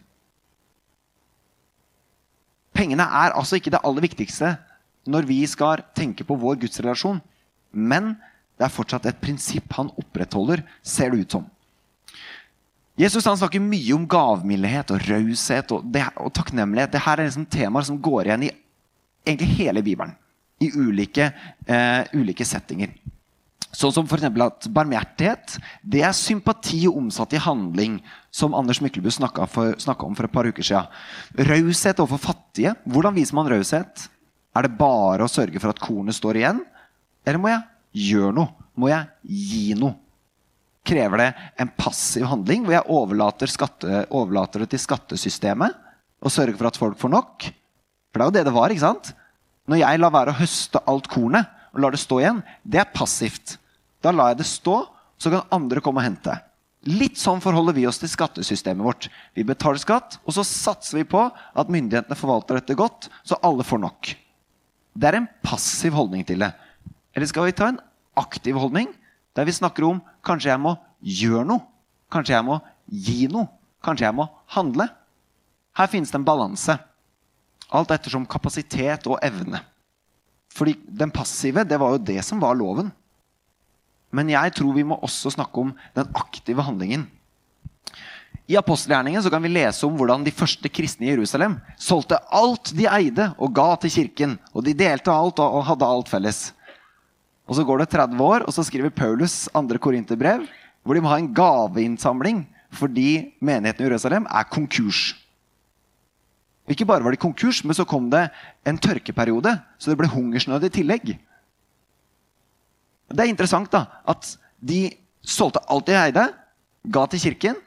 Pengene 2.76 3.06
er 3.06 3.36
altså 3.38 3.60
ikke 3.60 3.72
det 3.72 3.84
aller 3.86 4.04
viktigste 4.04 4.56
når 5.06 5.28
vi 5.30 5.40
skal 5.48 5.84
tenke 5.96 6.26
på 6.26 6.38
vår 6.40 6.58
gudsrelasjon. 6.64 7.22
Men 7.72 8.16
det 8.58 8.66
er 8.68 8.74
fortsatt 8.74 9.06
et 9.10 9.20
prinsipp 9.22 9.74
han 9.78 9.92
opprettholder, 10.00 10.64
ser 10.82 11.14
det 11.14 11.26
ut 11.26 11.38
som. 11.38 11.46
Jesus 12.96 13.26
han 13.28 13.38
snakker 13.38 13.60
mye 13.60 13.96
om 13.96 14.06
gavmildhet 14.08 14.94
og 14.96 15.08
raushet 15.10 15.72
og, 15.76 15.98
og, 16.16 16.30
takknemlighet. 16.36 16.94
Dette 16.94 17.12
er 17.12 17.26
liksom 17.26 17.48
temaer 17.52 17.88
som 17.88 17.98
går 18.00 18.30
igjen 18.30 18.46
i 18.48 18.54
egentlig 19.26 19.58
hele 19.58 19.84
Bibelen 19.84 20.16
i 20.64 20.70
ulike, 20.72 21.28
eh, 21.68 22.08
ulike 22.16 22.48
settinger. 22.48 22.94
Sånn 23.76 23.92
som 23.92 24.06
f.eks. 24.08 24.24
at 24.30 24.68
barmhjertighet 24.72 25.58
det 25.84 26.06
er 26.08 26.16
sympati 26.16 26.86
omsatt 26.88 27.36
i 27.36 27.42
handling. 27.44 28.00
som 28.32 28.56
Anders 28.56 28.82
Myklebust 28.84 29.20
snakka 29.20 30.04
om 30.04 30.16
for 30.16 30.26
et 30.26 30.32
par 30.32 30.48
uker 30.48 30.64
siden. 30.64 30.88
Raushet 31.36 32.00
overfor 32.00 32.36
fattige. 32.36 32.76
Hvordan 32.84 33.16
viser 33.16 33.36
man 33.36 33.48
raushet? 33.48 34.10
Er 34.56 34.62
det 34.68 34.78
bare 34.78 35.24
å 35.24 35.32
sørge 35.32 35.60
for 35.60 35.72
at 35.72 35.80
kornet 35.80 36.16
står 36.16 36.40
igjen? 36.40 36.60
Eller 37.26 37.40
må 37.40 37.52
jeg 37.52 37.64
gjøre 38.12 38.36
noe? 38.36 38.52
Må 38.76 38.92
jeg 38.92 39.08
gi 39.24 39.74
noe? 39.80 39.96
Krever 40.86 41.22
det 41.22 41.30
en 41.62 41.72
passiv 41.78 42.28
handling 42.30 42.66
hvor 42.66 42.76
jeg 42.76 42.90
overlater, 42.94 43.50
skatte, 43.50 44.06
overlater 44.14 44.64
det 44.64 44.72
til 44.76 44.84
skattesystemet 44.84 45.82
og 46.26 46.34
sørger 46.34 46.58
for 46.58 46.70
at 46.70 46.80
folk 46.80 47.00
får 47.02 47.14
nok? 47.14 47.48
For 48.12 48.22
det 48.22 48.26
er 48.26 48.30
jo 48.30 48.36
det 48.38 48.46
det 48.48 48.56
var. 48.56 48.72
ikke 48.72 48.86
sant? 48.86 49.14
Når 49.66 49.82
jeg 49.82 50.02
lar 50.02 50.14
være 50.14 50.34
å 50.34 50.40
høste 50.40 50.82
alt 50.90 51.10
kornet 51.12 51.50
og 51.76 51.82
lar 51.84 51.96
det 51.96 52.00
stå 52.00 52.22
igjen, 52.22 52.42
det 52.64 52.80
er 52.82 52.94
passivt. 52.94 53.58
Da 54.06 54.14
lar 54.14 54.32
jeg 54.32 54.44
det 54.44 54.50
stå, 54.50 54.84
så 55.18 55.32
kan 55.34 55.50
andre 55.56 55.82
komme 55.84 56.02
og 56.04 56.08
hente. 56.08 56.36
Litt 56.86 57.18
sånn 57.18 57.42
forholder 57.42 57.74
vi 57.74 57.88
oss 57.90 57.98
til 57.98 58.12
skattesystemet 58.12 58.86
vårt. 58.86 59.08
Vi 59.34 59.44
betaler 59.48 59.82
skatt, 59.82 60.20
og 60.22 60.36
så 60.38 60.46
satser 60.46 61.00
vi 61.00 61.08
på 61.10 61.24
at 61.26 61.72
myndighetene 61.74 62.18
forvalter 62.20 62.60
dette 62.60 62.78
godt, 62.78 63.10
så 63.26 63.40
alle 63.42 63.66
får 63.66 63.82
nok. 63.82 64.12
Det 64.96 65.10
er 65.10 65.18
en 65.18 65.32
passiv 65.44 65.98
holdning 65.98 66.24
til 66.28 66.46
det. 66.46 66.52
Eller 67.18 67.28
skal 67.32 67.50
vi 67.50 67.56
ta 67.58 67.72
en 67.72 67.82
aktiv 68.16 68.56
holdning, 68.62 68.92
der 69.36 69.48
vi 69.48 69.56
snakker 69.56 69.86
om 69.88 70.02
kanskje 70.26 70.54
jeg 70.54 70.62
må 70.64 70.76
gjøre 71.04 71.46
noe? 71.48 71.64
Kanskje 72.12 72.36
jeg 72.38 72.48
må 72.48 72.60
gi 72.88 73.26
noe? 73.32 73.50
Kanskje 73.84 74.08
jeg 74.08 74.18
må 74.18 74.28
handle? 74.56 74.88
Her 75.76 75.90
finnes 75.92 76.12
det 76.12 76.20
en 76.22 76.28
balanse. 76.28 76.78
Alt 77.76 77.92
ettersom 77.92 78.28
kapasitet 78.30 79.08
og 79.10 79.20
evne. 79.26 79.60
Fordi 80.56 80.78
den 80.88 81.12
passive, 81.12 81.66
det 81.68 81.80
var 81.82 81.96
jo 81.96 82.06
det 82.08 82.22
som 82.24 82.40
var 82.40 82.56
loven. 82.56 82.94
Men 84.16 84.32
jeg 84.32 84.54
tror 84.56 84.72
vi 84.78 84.86
må 84.88 84.96
også 85.04 85.34
snakke 85.34 85.66
om 85.66 85.74
den 85.98 86.16
aktive 86.16 86.64
handlingen. 86.64 87.10
I 88.46 88.56
apostelgjerningen 88.60 89.26
kan 89.26 89.42
vi 89.42 89.50
lese 89.50 89.88
om 89.88 89.96
hvordan 89.98 90.24
de 90.24 90.34
første 90.34 90.70
kristne 90.70 91.08
i 91.08 91.12
Jerusalem 91.12 91.58
solgte 91.82 92.20
alt 92.30 92.70
de 92.78 92.86
eide, 92.86 93.32
og 93.42 93.56
ga 93.58 93.74
til 93.82 93.92
kirken. 93.92 94.38
Og 94.54 94.64
de 94.68 94.76
delte 94.78 95.12
alt 95.12 95.42
og 95.42 95.66
hadde 95.66 95.90
alt 95.90 96.12
felles. 96.12 96.52
Og 97.46 97.56
Så 97.56 97.64
går 97.64 97.78
det 97.78 97.90
30 97.94 98.22
år, 98.22 98.46
og 98.48 98.54
så 98.54 98.64
skriver 98.66 98.90
Paulus 98.90 99.48
andre 99.54 99.78
korinterbrev, 99.78 100.48
hvor 100.84 100.94
de 100.94 101.02
må 101.02 101.10
ha 101.10 101.18
en 101.22 101.34
gaveinnsamling 101.34 102.46
fordi 102.76 103.32
menigheten 103.40 103.86
i 103.86 103.88
Jerusalem 103.88 104.26
er 104.28 104.50
konkurs. 104.52 105.14
Ikke 106.68 106.86
bare 106.86 107.06
var 107.06 107.14
de 107.14 107.22
konkurs, 107.22 107.62
men 107.64 107.78
så 107.78 107.86
kom 107.86 108.10
det 108.10 108.26
en 108.66 108.78
tørkeperiode, 108.78 109.54
så 109.78 109.92
det 109.92 109.98
ble 110.00 110.10
hungersnød 110.10 110.66
i 110.66 110.74
tillegg. 110.74 111.14
Det 113.14 113.22
er 113.22 113.30
interessant 113.30 113.70
da, 113.72 113.86
at 114.04 114.34
de 114.60 114.90
solgte 115.22 115.62
alt 115.70 115.86
de 115.88 115.96
eide, 115.96 116.26
ga 116.90 117.06
til 117.10 117.22
kirken. 117.22 117.62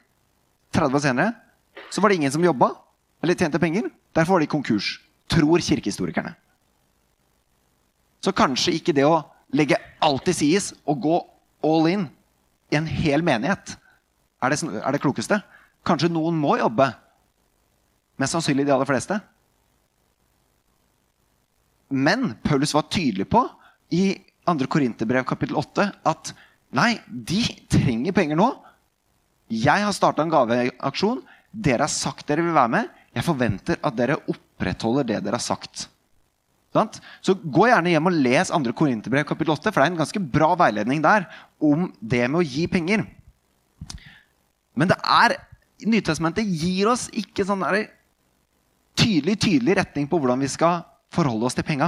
30 0.75 0.99
år 0.99 1.03
senere 1.03 1.31
så 1.89 2.01
var 2.03 2.11
det 2.11 2.19
ingen 2.19 2.31
som 2.31 2.43
jobba 2.43 2.73
eller 3.23 3.33
tjente 3.39 3.59
penger. 3.59 3.87
Derfor 4.13 4.37
var 4.37 4.43
de 4.43 4.51
konkurs, 4.51 4.99
tror 5.31 5.63
kirkehistorikerne. 5.63 6.35
Så 8.21 8.35
kanskje 8.35 8.75
ikke 8.75 8.93
det 8.93 9.07
å 9.07 9.23
legge 9.55 9.79
alt 10.03 10.25
til 10.27 10.37
sides 10.37 10.71
og 10.85 11.01
gå 11.03 11.19
all 11.65 11.89
in 11.91 12.07
i 12.69 12.77
en 12.77 12.87
hel 12.87 13.23
menighet 13.25 13.75
er 14.39 14.53
det, 14.53 14.59
er 14.63 14.95
det 14.95 15.01
klokeste. 15.03 15.39
Kanskje 15.87 16.11
noen 16.11 16.37
må 16.39 16.57
jobbe 16.59 16.91
Mest 18.19 18.35
sannsynlig 18.35 18.65
de 18.67 18.73
aller 18.75 18.87
fleste. 18.89 19.15
Men 21.89 22.33
Paulus 22.43 22.73
var 22.75 22.89
tydelig 22.91 23.29
på 23.31 23.45
i 23.95 24.11
2. 24.43 24.67
Korinterbrev 24.67 25.23
kapittel 25.29 25.55
8 25.55 25.85
at 26.11 26.33
nei, 26.75 26.97
de 27.07 27.39
trenger 27.71 28.17
penger 28.17 28.35
nå. 28.35 28.49
Jeg 29.49 29.85
har 29.85 29.95
starta 29.95 30.25
en 30.25 30.33
gaveaksjon. 30.33 31.23
Dere 31.49 31.87
har 31.87 31.93
sagt 31.93 32.27
dere 32.27 32.43
vil 32.43 32.57
være 32.57 32.73
med. 32.75 32.91
Jeg 33.15 33.25
forventer 33.25 33.79
at 33.79 33.95
dere 33.97 34.19
opprettholder 34.19 35.07
det 35.07 35.21
dere 35.23 35.39
har 35.39 35.47
sagt. 35.47 35.87
Så 36.69 37.33
gå 37.41 37.65
gjerne 37.69 37.89
hjem 37.89 38.09
og 38.11 38.17
les 38.21 38.51
2. 38.53 38.73
Korinterbrev 38.77 39.25
kapittel 39.27 39.55
8, 39.55 39.71
for 39.71 39.81
det 39.81 39.87
er 39.87 39.93
en 39.93 40.01
ganske 40.03 40.21
bra 40.21 40.51
veiledning 40.59 41.01
der 41.01 41.25
om 41.57 41.87
det 41.99 42.27
med 42.27 42.41
å 42.41 42.45
gi 42.45 42.67
penger. 42.69 43.05
Men 44.77 44.91
det 44.91 44.99
er 45.03 45.39
Nytestamentet 45.79 46.43
gir 46.43 46.89
oss 46.91 47.05
ikke 47.15 47.45
sånn 47.47 47.61
der 47.63 47.85
tydelig, 48.99 49.37
tydelig 49.39 49.77
retning 49.79 50.09
på 50.11 50.17
hvordan 50.19 50.41
vi 50.43 50.49
skal 50.51 50.81
forholde 51.15 51.47
oss 51.47 51.55
til 51.55 51.63
penga. 51.63 51.87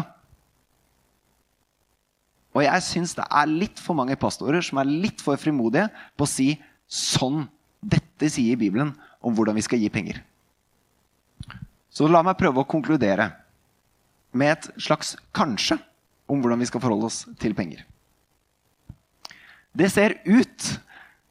Og 2.55 2.63
jeg 2.63 2.85
syns 2.85 3.15
det 3.17 3.25
er 3.27 3.51
litt 3.51 3.79
for 3.83 3.99
mange 3.99 4.15
pastorer 4.19 4.63
som 4.63 4.79
er 4.79 4.87
litt 4.87 5.19
for 5.23 5.39
frimodige 5.39 5.89
på 6.15 6.23
å 6.23 6.31
si 6.31 6.53
sånn 6.87 7.49
dette 7.81 8.29
sier 8.31 8.59
Bibelen 8.59 8.93
om 9.19 9.35
hvordan 9.35 9.59
vi 9.59 9.65
skal 9.65 9.83
gi 9.83 9.91
penger. 9.91 10.21
Så 11.91 12.07
la 12.07 12.23
meg 12.23 12.39
prøve 12.39 12.63
å 12.63 12.69
konkludere 12.71 13.27
med 14.31 14.53
et 14.53 14.69
slags 14.81 15.15
kanskje 15.35 15.77
om 16.31 16.39
hvordan 16.41 16.61
vi 16.61 16.69
skal 16.69 16.81
forholde 16.83 17.09
oss 17.09 17.25
til 17.39 17.55
penger. 17.55 17.83
Det 19.75 19.89
ser 19.91 20.17
ut 20.25 20.67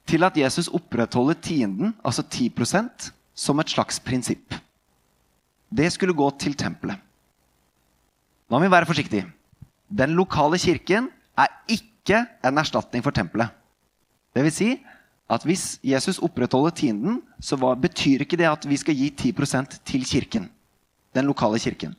til 0.08 0.24
at 0.24 0.36
Jesus 0.36 0.68
opprettholder 0.68 1.36
tienden, 1.40 1.94
altså 2.04 2.22
10% 2.22 3.12
som 3.34 3.60
et 3.60 3.72
slags 3.72 4.00
prinsipp 4.00 4.60
det 5.70 5.90
skulle 5.94 6.16
gå 6.16 6.26
til 6.38 6.56
tempelet. 6.58 6.98
Nå 8.50 8.58
må 8.58 8.64
vi 8.66 8.72
være 8.72 8.88
forsiktige. 8.88 9.28
Den 9.86 10.16
lokale 10.18 10.58
kirken 10.58 11.08
er 11.38 11.50
ikke 11.70 12.24
en 12.44 12.58
erstatning 12.58 13.04
for 13.06 13.14
tempelet. 13.14 13.50
Det 14.34 14.42
vil 14.46 14.54
si 14.54 14.70
at 15.30 15.44
hvis 15.46 15.78
Jesus 15.86 16.18
opprettholder 16.18 16.74
tienden, 16.74 17.20
så 17.38 17.56
betyr 17.56 18.24
ikke 18.24 18.38
det 18.38 18.48
at 18.50 18.66
vi 18.66 18.76
skal 18.76 18.98
gi 18.98 19.10
10% 19.14 19.78
til 19.86 20.04
kirken. 20.04 20.50
Den 21.14 21.30
lokale 21.30 21.58
kirken. 21.58 21.94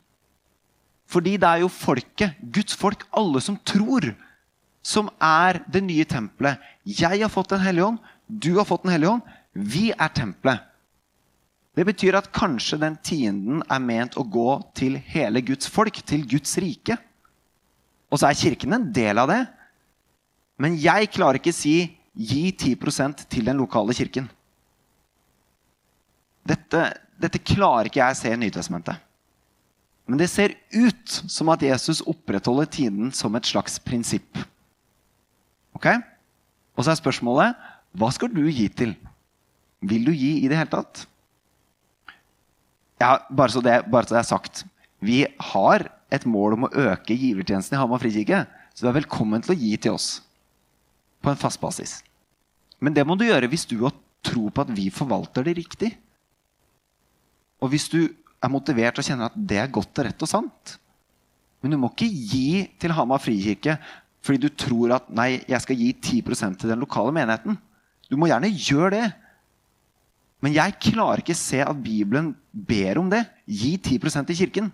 Fordi 1.11 1.35
det 1.39 1.47
er 1.47 1.63
jo 1.63 1.71
folket, 1.71 2.37
Guds 2.39 2.75
folk, 2.77 3.03
alle 3.11 3.41
som 3.43 3.57
tror, 3.67 4.13
som 4.81 5.09
er 5.21 5.59
det 5.71 5.83
nye 5.83 6.07
tempelet. 6.07 6.61
Jeg 6.87 7.21
har 7.21 7.29
fått 7.29 7.51
Den 7.51 7.61
hellige 7.61 7.85
ånd, 7.91 7.99
du 8.27 8.55
har 8.57 8.65
fått 8.65 8.83
Den 8.83 8.95
hellige 8.95 9.17
ånd. 9.17 9.21
Vi 9.53 9.91
er 9.91 10.13
tempelet. 10.15 10.67
Det 11.75 11.85
betyr 11.87 12.17
at 12.19 12.31
kanskje 12.35 12.79
den 12.79 12.97
tienden 13.03 13.61
er 13.69 13.79
ment 13.79 14.17
å 14.19 14.27
gå 14.27 14.59
til 14.75 14.97
hele 15.13 15.41
Guds 15.41 15.69
folk, 15.71 16.01
til 16.03 16.25
Guds 16.27 16.57
rike. 16.59 16.97
Og 18.11 18.19
så 18.19 18.27
er 18.27 18.39
Kirken 18.39 18.75
en 18.75 18.89
del 18.91 19.19
av 19.19 19.29
det. 19.31 19.41
Men 20.59 20.75
jeg 20.77 21.11
klarer 21.11 21.39
ikke 21.39 21.55
si 21.55 21.97
'gi 22.13 22.51
10% 22.51 23.25
til 23.29 23.45
den 23.45 23.57
lokale 23.57 23.93
kirken'. 23.93 24.29
Dette, 26.45 26.81
dette 27.17 27.39
klarer 27.39 27.87
ikke 27.87 28.01
jeg 28.01 28.11
å 28.11 28.19
se 28.19 28.33
i 28.33 28.37
Nytestamentet. 28.37 28.97
Men 30.09 30.19
det 30.19 30.29
ser 30.31 30.55
ut 30.73 31.17
som 31.31 31.51
at 31.53 31.63
Jesus 31.63 32.01
opprettholder 32.07 32.69
tiden 32.71 33.11
som 33.15 33.35
et 33.37 33.47
slags 33.47 33.77
prinsipp. 33.83 34.39
Ok? 35.77 35.87
Og 36.75 36.83
så 36.83 36.93
er 36.93 36.99
spørsmålet 36.99 37.69
hva 37.97 38.09
skal 38.13 38.31
du 38.31 38.43
gi 38.47 38.67
til? 38.71 38.95
Vil 39.83 40.05
du 40.07 40.11
gi 40.15 40.37
i 40.41 40.49
det 40.49 40.59
hele 40.59 40.71
tatt? 40.71 41.05
Ja, 43.01 43.17
bare 43.29 43.51
så, 43.51 43.63
det, 43.65 43.81
bare 43.91 44.07
så 44.07 44.15
det 44.15 44.21
er 44.21 44.29
sagt. 44.29 44.63
Vi 45.01 45.23
har 45.51 45.87
et 46.13 46.27
mål 46.29 46.57
om 46.57 46.67
å 46.67 46.73
øke 46.91 47.17
givertjenesten 47.17 47.77
i 47.77 47.81
Hamar 47.81 48.01
frikirke. 48.03 48.43
Så 48.75 48.85
du 48.85 48.91
er 48.91 48.99
velkommen 48.99 49.41
til 49.43 49.55
å 49.55 49.59
gi 49.59 49.73
til 49.81 49.97
oss 49.97 50.21
på 51.21 51.31
en 51.31 51.39
fast 51.39 51.61
basis. 51.61 51.99
Men 52.81 52.95
det 52.95 53.05
må 53.05 53.17
du 53.17 53.27
gjøre 53.27 53.49
hvis 53.51 53.67
du 53.69 53.79
har 53.83 53.95
tro 54.25 54.49
på 54.53 54.63
at 54.63 54.71
vi 54.73 54.89
forvalter 54.93 55.45
det 55.45 55.57
riktig. 55.57 55.91
Og 57.61 57.73
hvis 57.73 57.89
du 57.93 58.03
er 58.41 58.51
motivert 58.51 58.97
og 58.97 59.05
kjenner 59.05 59.29
at 59.29 59.37
det 59.37 59.59
er 59.61 59.73
godt 59.73 60.01
og 60.01 60.07
rett 60.07 60.25
og 60.25 60.29
sant. 60.29 60.77
Men 61.61 61.73
du 61.73 61.77
må 61.77 61.91
ikke 61.93 62.09
gi 62.09 62.63
til 62.81 62.93
Hamar 62.97 63.21
frikirke 63.21 63.77
fordi 64.21 64.37
du 64.43 64.51
tror 64.53 64.93
at 64.99 65.07
nei, 65.09 65.41
jeg 65.49 65.63
skal 65.63 65.79
gi 65.79 65.89
10% 65.97 66.59
til 66.61 66.69
den 66.69 66.81
lokale 66.83 67.13
menigheten. 67.15 67.55
Du 68.05 68.17
må 68.21 68.27
gjerne 68.29 68.51
gjøre 68.53 68.91
det. 68.93 69.07
Men 70.45 70.53
jeg 70.53 70.77
klarer 70.81 71.23
ikke 71.23 71.37
se 71.37 71.61
at 71.63 71.81
Bibelen 71.81 72.35
ber 72.53 72.99
om 73.01 73.09
det. 73.09 73.23
Gi 73.49 73.75
10% 73.77 74.29
til 74.29 74.37
kirken. 74.43 74.69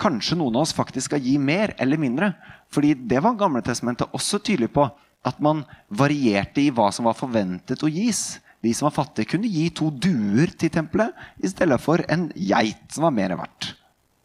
Kanskje 0.00 0.38
noen 0.40 0.56
av 0.56 0.64
oss 0.64 0.74
faktisk 0.74 1.10
skal 1.10 1.22
gi 1.22 1.36
mer 1.38 1.76
eller 1.78 2.00
mindre. 2.00 2.32
Fordi 2.74 2.94
det 2.94 3.22
var 3.22 3.38
Gamle 3.38 3.62
testamentet 3.66 4.10
også 4.16 4.40
tydelig 4.42 4.72
på. 4.74 4.88
At 5.26 5.38
man 5.38 5.62
varierte 5.92 6.62
i 6.62 6.70
hva 6.74 6.88
som 6.94 7.06
var 7.06 7.18
forventet 7.18 7.82
å 7.84 7.90
gis. 7.92 8.40
De 8.60 8.72
som 8.76 8.90
var 8.90 8.96
fattige, 8.98 9.30
kunne 9.32 9.48
gi 9.48 9.68
to 9.72 9.88
duer 9.90 10.52
til 10.58 10.72
tempelet 10.72 11.16
i 11.40 11.48
stedet 11.48 11.80
for 11.80 12.02
en 12.12 12.28
geit 12.36 12.92
som 12.92 13.06
var 13.06 13.14
mer 13.16 13.32
verdt. 13.38 13.72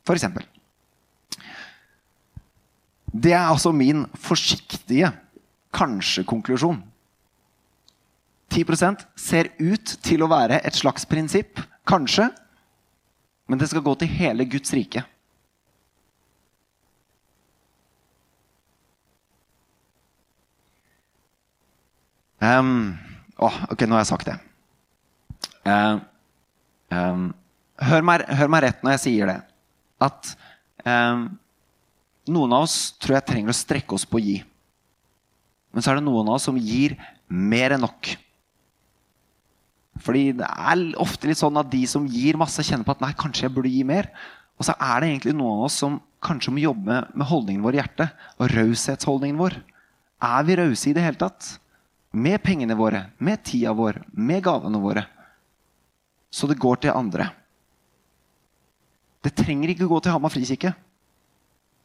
For 0.06 0.18
eksempel. 0.18 0.44
Det 3.16 3.32
er 3.32 3.48
altså 3.48 3.72
min 3.72 4.04
forsiktige 4.20 5.14
kanskje-konklusjon. 5.76 6.82
10% 8.52 9.06
ser 9.20 9.52
ut 9.60 9.96
til 10.04 10.24
å 10.24 10.30
være 10.32 10.60
et 10.68 10.76
slags 10.76 11.08
prinsipp. 11.08 11.60
Kanskje. 11.88 12.30
Men 13.48 13.62
det 13.62 13.70
skal 13.72 13.84
gå 13.86 13.96
til 14.00 14.12
hele 14.20 14.48
Guds 14.50 14.74
rike. 14.76 15.06
Um, 22.46 22.98
oh, 23.38 23.58
ok, 23.72 23.86
nå 23.86 23.98
har 23.98 24.04
jeg 24.04 24.12
sagt 24.12 24.30
det. 24.30 24.38
Uh, 25.66 25.98
um, 26.94 27.30
hør, 27.82 28.06
meg, 28.06 28.26
hør, 28.38 28.52
meg, 28.52 28.66
rett 28.68 28.84
når 28.86 28.96
jeg 28.96 29.04
sier 29.06 29.32
det. 29.32 29.40
At 30.06 30.34
eh, 30.84 31.24
noen 32.32 32.54
av 32.56 32.66
oss 32.66 32.94
tror 33.02 33.18
jeg 33.18 33.28
trenger 33.30 33.54
å 33.54 33.58
strekke 33.58 33.96
oss 33.96 34.06
på 34.08 34.20
å 34.20 34.24
gi. 34.24 34.38
Men 35.76 35.84
så 35.84 35.92
er 35.92 36.00
det 36.00 36.08
noen 36.08 36.30
av 36.30 36.38
oss 36.38 36.48
som 36.48 36.60
gir 36.60 36.98
mer 37.28 37.76
enn 37.76 37.84
nok. 37.86 38.12
Fordi 40.04 40.30
det 40.36 40.48
er 40.48 40.84
ofte 41.02 41.30
litt 41.30 41.40
sånn 41.40 41.60
at 41.60 41.70
de 41.72 41.84
som 41.88 42.08
gir 42.08 42.40
masse, 42.40 42.64
kjenner 42.64 42.88
på 42.88 42.96
at 42.96 43.04
nei, 43.04 43.14
kanskje 43.18 43.48
jeg 43.48 43.56
burde 43.56 43.72
gi 43.72 43.84
mer. 43.88 44.10
Og 44.60 44.68
så 44.68 44.76
er 44.76 45.02
det 45.02 45.12
egentlig 45.12 45.36
noen 45.36 45.62
av 45.62 45.68
oss 45.70 45.80
som 45.84 46.00
kanskje 46.26 46.54
må 46.56 46.64
jobbe 46.64 47.02
med 47.08 47.30
holdningen 47.30 47.64
vår 47.64 47.78
i 47.78 47.82
hjertet. 47.82 48.26
Og 48.40 48.52
raushetsholdningen 48.52 49.40
vår. 49.40 49.58
Er 50.26 50.48
vi 50.48 50.58
rause 50.60 50.90
i 50.92 50.96
det 50.96 51.04
hele 51.04 51.20
tatt? 51.20 51.56
Med 52.16 52.40
pengene 52.44 52.78
våre, 52.80 53.10
med 53.20 53.44
tida 53.44 53.74
vår, 53.76 54.00
med 54.16 54.44
gavene 54.46 54.80
våre. 54.80 55.04
Så 56.32 56.48
det 56.48 56.60
går 56.60 56.80
til 56.84 56.96
andre. 56.96 57.28
Det 59.26 59.34
trenger 59.36 59.74
ikke 59.74 59.90
gå 59.90 60.00
til 60.04 60.16
Hamar 60.16 60.32
frikirke. 60.32 60.72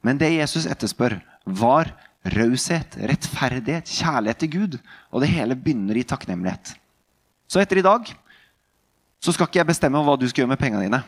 Men 0.06 0.20
det 0.20 0.30
Jesus 0.32 0.68
etterspør, 0.70 1.18
var 1.44 1.90
raushet, 2.36 2.98
rettferdighet, 3.10 3.88
kjærlighet 3.88 4.40
til 4.42 4.52
Gud. 4.52 4.76
Og 5.10 5.24
det 5.24 5.32
hele 5.32 5.56
begynner 5.56 5.96
i 5.96 6.04
takknemlighet. 6.06 6.74
Så 7.50 7.62
etter 7.62 7.80
i 7.80 7.86
dag 7.86 8.12
så 9.20 9.34
skal 9.34 9.48
ikke 9.48 9.60
jeg 9.60 9.68
bestemme 9.72 10.00
hva 10.04 10.16
du 10.16 10.28
skal 10.28 10.44
gjøre 10.44 10.52
med 10.54 10.60
pengene 10.60 10.86
dine. 10.86 11.02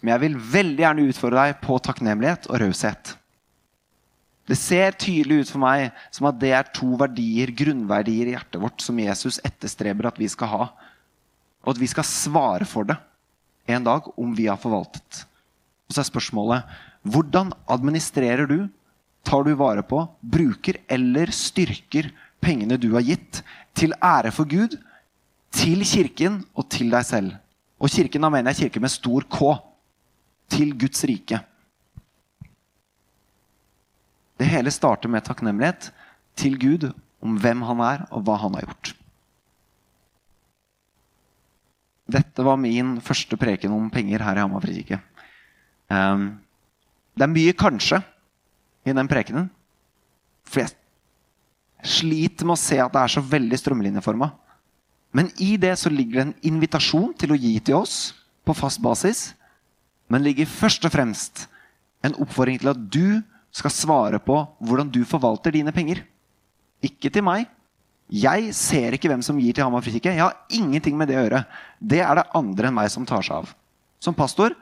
Men 0.00 0.14
jeg 0.14 0.22
vil 0.24 0.40
veldig 0.52 0.82
gjerne 0.84 1.06
utfordre 1.10 1.44
deg 1.44 1.60
på 1.62 1.78
takknemlighet 1.82 2.48
og 2.50 2.60
raushet. 2.62 3.14
Det 4.46 4.56
ser 4.58 4.94
tydelig 4.94 5.42
ut 5.42 5.50
for 5.50 5.62
meg 5.62 5.88
som 6.14 6.28
at 6.30 6.38
det 6.38 6.52
er 6.54 6.68
to 6.74 6.92
verdier, 7.00 7.50
grunnverdier 7.50 8.30
i 8.30 8.36
hjertet 8.36 8.60
vårt 8.62 8.84
som 8.84 8.98
Jesus 9.02 9.40
etterstreber 9.46 10.06
at 10.10 10.20
vi 10.20 10.28
skal 10.30 10.52
ha. 10.52 10.68
Og 11.66 11.74
at 11.74 11.82
vi 11.82 11.88
skal 11.90 12.06
svare 12.06 12.68
for 12.68 12.86
det 12.86 12.98
en 13.66 13.86
dag 13.86 14.06
om 14.14 14.34
vi 14.36 14.46
har 14.46 14.60
forvaltet. 14.62 15.24
Og 15.86 15.94
så 15.94 16.02
er 16.02 16.10
spørsmålet 16.10 16.76
hvordan 17.06 17.52
administrerer 17.70 18.46
du, 18.50 18.58
tar 19.26 19.42
du 19.46 19.52
vare 19.58 19.82
på, 19.86 20.04
bruker 20.22 20.78
eller 20.90 21.30
styrker 21.34 22.12
pengene 22.42 22.78
du 22.78 22.92
har 22.94 23.06
gitt, 23.06 23.42
til 23.74 23.94
ære 23.98 24.30
for 24.34 24.48
Gud 24.48 24.78
til 25.56 25.82
kirken 25.86 26.40
og 26.56 26.68
til 26.72 26.90
deg 26.92 27.06
selv. 27.06 27.34
Og 27.80 27.92
kirken 27.92 28.24
da 28.24 28.30
mener 28.32 28.52
jeg 28.52 28.66
kirke 28.66 28.82
med 28.82 28.92
stor 28.92 29.26
K. 29.30 29.56
Til 30.52 30.72
Guds 30.78 31.02
rike. 31.08 31.40
Det 34.36 34.48
hele 34.48 34.72
starter 34.72 35.10
med 35.10 35.24
takknemlighet 35.24 35.90
til 36.36 36.58
Gud 36.60 36.90
om 37.24 37.36
hvem 37.40 37.62
han 37.64 37.82
er, 37.84 38.06
og 38.12 38.24
hva 38.26 38.36
han 38.42 38.56
har 38.58 38.66
gjort. 38.68 38.92
Dette 42.06 42.44
var 42.46 42.58
min 42.60 42.96
første 43.02 43.38
preken 43.40 43.72
om 43.74 43.88
penger 43.90 44.22
her 44.22 44.38
i 44.38 44.44
Hamar 44.44 44.62
frikirke. 44.62 45.00
Um, 45.90 46.36
det 47.16 47.24
er 47.24 47.32
mye 47.32 47.52
'kanskje' 47.52 48.02
i 48.86 48.92
den 48.92 49.08
prekenen. 49.08 49.50
For 50.44 50.60
jeg 50.60 50.70
sliter 51.82 52.46
med 52.46 52.54
å 52.54 52.60
se 52.60 52.78
at 52.78 52.92
det 52.92 53.02
er 53.02 53.14
så 53.14 53.20
veldig 53.20 53.58
strømlinjeforma. 53.58 54.30
Men 55.12 55.30
i 55.38 55.56
det 55.56 55.78
så 55.78 55.90
ligger 55.90 56.14
det 56.20 56.26
en 56.26 56.54
invitasjon 56.54 57.14
til 57.18 57.32
å 57.32 57.40
gi 57.40 57.58
til 57.58 57.80
oss 57.80 58.14
på 58.44 58.54
fast 58.54 58.82
basis. 58.82 59.34
Men 60.08 60.22
ligger 60.22 60.46
først 60.46 60.84
og 60.84 60.92
fremst 60.92 61.48
en 62.04 62.14
oppfordring 62.14 62.60
til 62.60 62.70
at 62.70 62.82
du 62.92 63.22
skal 63.56 63.72
svare 63.72 64.20
på 64.20 64.36
hvordan 64.60 64.90
du 64.92 65.00
forvalter 65.08 65.54
dine 65.54 65.72
penger. 65.72 66.02
Ikke 66.84 67.10
til 67.12 67.24
meg. 67.24 67.46
Jeg 68.12 68.52
ser 68.54 68.94
ikke 68.94 69.08
hvem 69.10 69.22
som 69.24 69.38
gir 69.40 69.56
til 69.56 69.64
Hamar 69.66 69.82
frikirke. 69.82 70.12
Jeg 70.14 70.22
har 70.22 70.36
ingenting 70.52 70.98
med 70.98 71.08
det 71.10 71.16
å 71.18 71.24
gjøre. 71.24 71.42
Det 71.80 72.02
er 72.04 72.20
det 72.20 72.28
andre 72.38 72.68
enn 72.68 72.76
meg 72.76 72.92
som 72.92 73.06
tar 73.08 73.24
seg 73.26 73.40
av. 73.40 73.50
Som 74.02 74.14
pastor 74.14 74.54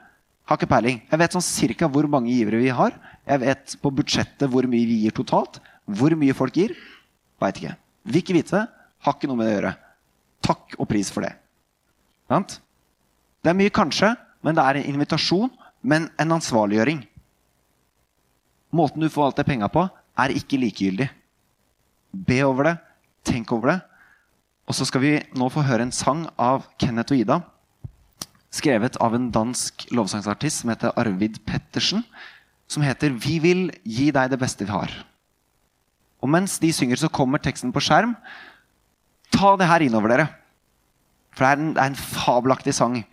har 0.47 0.57
ikke 0.57 0.71
peiling. 0.71 1.01
Jeg 1.11 1.21
vet 1.21 1.35
sånn 1.35 1.45
cirka 1.45 1.89
hvor 1.91 2.07
mange 2.09 2.33
givere 2.33 2.61
vi 2.61 2.71
har. 2.73 2.95
Jeg 3.27 3.43
vet 3.43 3.75
på 3.81 3.91
budsjettet 3.99 4.49
hvor 4.49 4.65
mye 4.69 4.87
vi 4.87 5.01
gir 5.03 5.15
totalt. 5.17 5.59
Hvor 5.85 6.15
mye 6.17 6.37
folk 6.37 6.57
gir. 6.57 6.73
Veit 7.41 7.59
ikke. 7.61 7.75
Vil 8.09 8.23
ikke 8.23 8.37
vite. 8.39 8.63
Har 9.05 9.17
ikke 9.17 9.29
noe 9.29 9.37
med 9.37 9.49
det 9.49 9.53
å 9.53 9.57
gjøre. 9.59 9.73
Takk 10.45 10.77
og 10.79 10.89
pris 10.89 11.11
for 11.13 11.25
det. 11.25 11.35
Det 12.31 13.51
er 13.51 13.57
mye 13.57 13.73
kanskje, 13.73 14.15
men 14.41 14.57
det 14.57 14.63
er 14.63 14.79
en 14.79 14.87
invitasjon, 14.95 15.51
men 15.85 16.07
en 16.21 16.33
ansvarliggjøring. 16.39 17.03
Måten 18.75 19.03
du 19.03 19.09
forvalter 19.11 19.47
penga 19.47 19.69
på, 19.71 19.85
er 20.19 20.33
ikke 20.35 20.59
likegyldig. 20.59 21.07
Be 22.27 22.39
over 22.43 22.69
det, 22.69 22.75
tenk 23.27 23.51
over 23.55 23.71
det. 23.71 23.79
Og 24.65 24.75
så 24.75 24.87
skal 24.87 25.03
vi 25.03 25.13
nå 25.37 25.49
få 25.53 25.63
høre 25.65 25.85
en 25.85 25.93
sang 25.95 26.25
av 26.41 26.65
Kenneth 26.81 27.13
og 27.13 27.21
Ida. 27.21 27.41
Skrevet 28.55 28.97
av 29.03 29.15
en 29.15 29.29
dansk 29.33 29.87
lovsangsartist 29.95 30.63
som 30.63 30.71
heter 30.71 30.95
Arvid 30.99 31.41
Pettersen. 31.47 32.03
Som 32.67 32.81
heter 32.81 33.11
'Vi 33.11 33.39
vil 33.39 33.71
gi 33.83 34.11
deg 34.11 34.29
det 34.31 34.39
beste 34.39 34.65
vi 34.65 34.71
har'. 34.71 35.05
Og 36.21 36.29
mens 36.29 36.57
de 36.59 36.71
synger, 36.73 36.95
så 36.95 37.11
kommer 37.11 37.37
teksten 37.37 37.71
på 37.71 37.79
skjerm. 37.79 38.15
Ta 39.31 39.55
det 39.55 39.67
her 39.67 39.79
innover 39.79 40.09
dere. 40.09 40.27
For 41.31 41.45
det 41.45 41.51
er 41.51 41.61
en, 41.61 41.73
det 41.73 41.81
er 41.81 41.91
en 41.91 41.95
fabelaktig 41.95 42.73
sang 42.73 43.05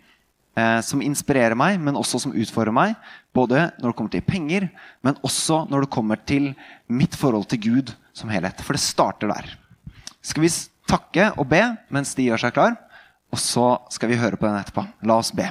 eh, 0.57 0.79
som 0.85 1.01
inspirerer 1.03 1.57
meg, 1.57 1.79
men 1.81 1.97
også 1.99 2.21
som 2.23 2.35
utfordrer 2.35 2.75
meg. 2.75 2.95
Både 3.35 3.69
når 3.79 3.91
det 3.91 3.97
kommer 3.97 4.13
til 4.13 4.25
penger, 4.27 4.69
men 5.05 5.19
også 5.25 5.63
når 5.71 5.85
det 5.85 5.93
kommer 5.93 6.21
til 6.21 6.51
mitt 6.87 7.17
forhold 7.17 7.49
til 7.51 7.63
Gud 7.63 7.93
som 8.13 8.31
helhet. 8.33 8.61
For 8.61 8.77
det 8.77 8.83
starter 8.83 9.33
der. 9.33 9.55
Skal 10.23 10.45
vi 10.45 10.53
takke 10.89 11.31
og 11.37 11.49
be 11.51 11.63
mens 11.93 12.13
de 12.15 12.29
gjør 12.29 12.45
seg 12.45 12.55
klar? 12.55 12.77
Og 13.33 13.41
så 13.41 13.65
skal 13.93 14.11
vi 14.11 14.19
høre 14.21 14.37
på 14.37 14.45
den 14.45 14.59
etterpå. 14.59 14.85
La 15.09 15.17
oss 15.17 15.33
be. 15.33 15.49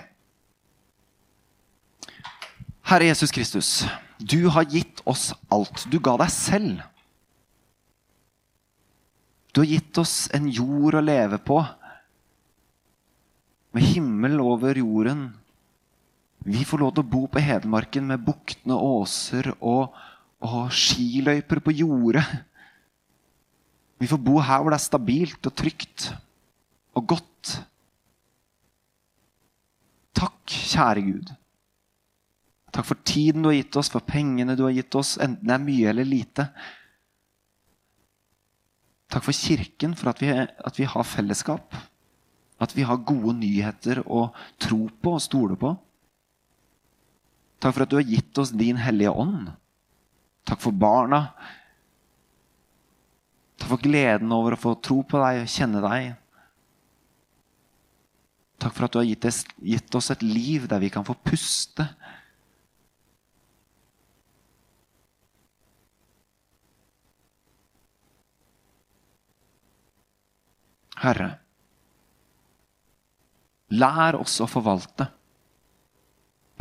Herre 2.87 3.09
Jesus 3.09 3.31
Kristus, 3.35 3.69
du 4.19 4.49
har 4.55 4.67
gitt 4.71 5.03
oss 5.09 5.31
alt. 5.51 5.87
Du 5.91 5.99
ga 6.03 6.17
deg 6.21 6.31
selv. 6.35 6.83
Du 9.53 9.61
har 9.63 9.69
gitt 9.69 9.99
oss 10.01 10.29
en 10.35 10.49
jord 10.49 10.97
å 10.97 11.05
leve 11.05 11.39
på, 11.43 11.59
med 13.73 13.87
himmel 13.89 14.41
over 14.43 14.79
jorden. 14.79 15.27
Vi 16.45 16.65
får 16.67 16.83
lov 16.83 16.95
til 16.95 17.05
å 17.05 17.13
bo 17.13 17.27
på 17.31 17.43
Hedmarken 17.43 18.09
med 18.11 18.25
buktende 18.27 18.77
åser 18.77 19.53
og, 19.59 19.93
og 20.43 20.73
skiløyper 20.75 21.63
på 21.63 21.75
jordet. 21.81 22.25
Vi 24.03 24.09
får 24.11 24.19
bo 24.19 24.41
her 24.43 24.63
hvor 24.63 24.75
det 24.75 24.81
er 24.81 24.89
stabilt 24.89 25.47
og 25.47 25.55
trygt 25.55 26.09
og 26.99 27.07
godt. 27.15 27.53
Takk, 30.19 30.43
kjære 30.51 31.05
Gud. 31.07 31.31
Takk 32.73 32.89
for 32.89 33.05
tiden 33.07 33.45
du 33.45 33.51
har 33.51 33.59
gitt 33.59 33.77
oss, 33.77 33.91
for 33.93 34.05
pengene 34.05 34.57
du 34.57 34.65
har 34.65 34.75
gitt 34.75 34.95
oss, 34.99 35.15
enten 35.21 35.47
det 35.47 35.55
er 35.55 35.67
mye 35.67 35.91
eller 35.93 36.09
lite. 36.09 36.49
Takk 39.13 39.27
for 39.27 39.37
Kirken, 39.37 39.95
for 39.99 40.11
at 40.13 40.23
vi, 40.25 40.33
at 40.33 40.79
vi, 40.81 40.89
har 40.89 41.05
fellesskap. 41.05 41.77
At 42.63 42.77
vi 42.77 42.85
har 42.87 43.03
gode 43.03 43.35
nyheter 43.41 44.05
å 44.07 44.29
tro 44.63 44.87
på 45.03 45.17
og 45.17 45.25
stole 45.25 45.59
på. 45.59 45.73
Takk 47.63 47.75
for 47.75 47.85
at 47.85 47.91
du 47.91 47.99
har 47.99 48.07
gitt 48.07 48.39
oss 48.39 48.55
din 48.55 48.79
hellige 48.79 49.11
ånd. 49.11 49.51
Takk 50.47 50.63
for 50.63 50.75
barna. 50.75 51.25
Takk 53.59 53.71
for 53.71 53.83
gleden 53.83 54.35
over 54.35 54.57
å 54.57 54.63
få 54.63 54.75
tro 54.83 55.01
på 55.07 55.21
deg 55.23 55.45
og 55.45 55.51
kjenne 55.51 55.83
deg. 55.85 56.09
Takk 58.63 58.75
for 58.77 58.87
at 58.87 58.95
du 58.95 59.01
har 59.01 59.09
gitt, 59.11 59.95
oss 59.99 60.11
et 60.15 60.23
liv 60.23 60.69
der 60.71 60.83
vi 60.83 60.91
kan 60.95 61.07
få 61.07 61.17
puste 61.19 61.89
Herre, 71.03 71.33
lær 73.73 74.19
oss 74.21 74.41
å 74.43 74.49
forvalte 74.51 75.09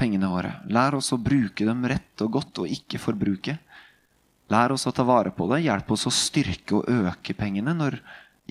pengene 0.01 0.29
våre. 0.31 0.55
Lær 0.73 0.97
oss 0.97 1.11
å 1.13 1.19
bruke 1.21 1.65
dem 1.67 1.83
rett 1.89 2.23
og 2.25 2.33
godt 2.37 2.63
og 2.63 2.71
ikke 2.71 3.01
forbruke. 3.01 3.57
Lær 4.51 4.73
oss 4.73 4.87
å 4.89 4.93
ta 4.95 5.05
vare 5.07 5.31
på 5.35 5.47
det. 5.51 5.61
Hjelp 5.65 5.91
oss 5.93 6.07
å 6.09 6.13
styrke 6.13 6.79
og 6.79 6.89
øke 6.89 7.35
pengene 7.37 7.75
når, 7.77 7.99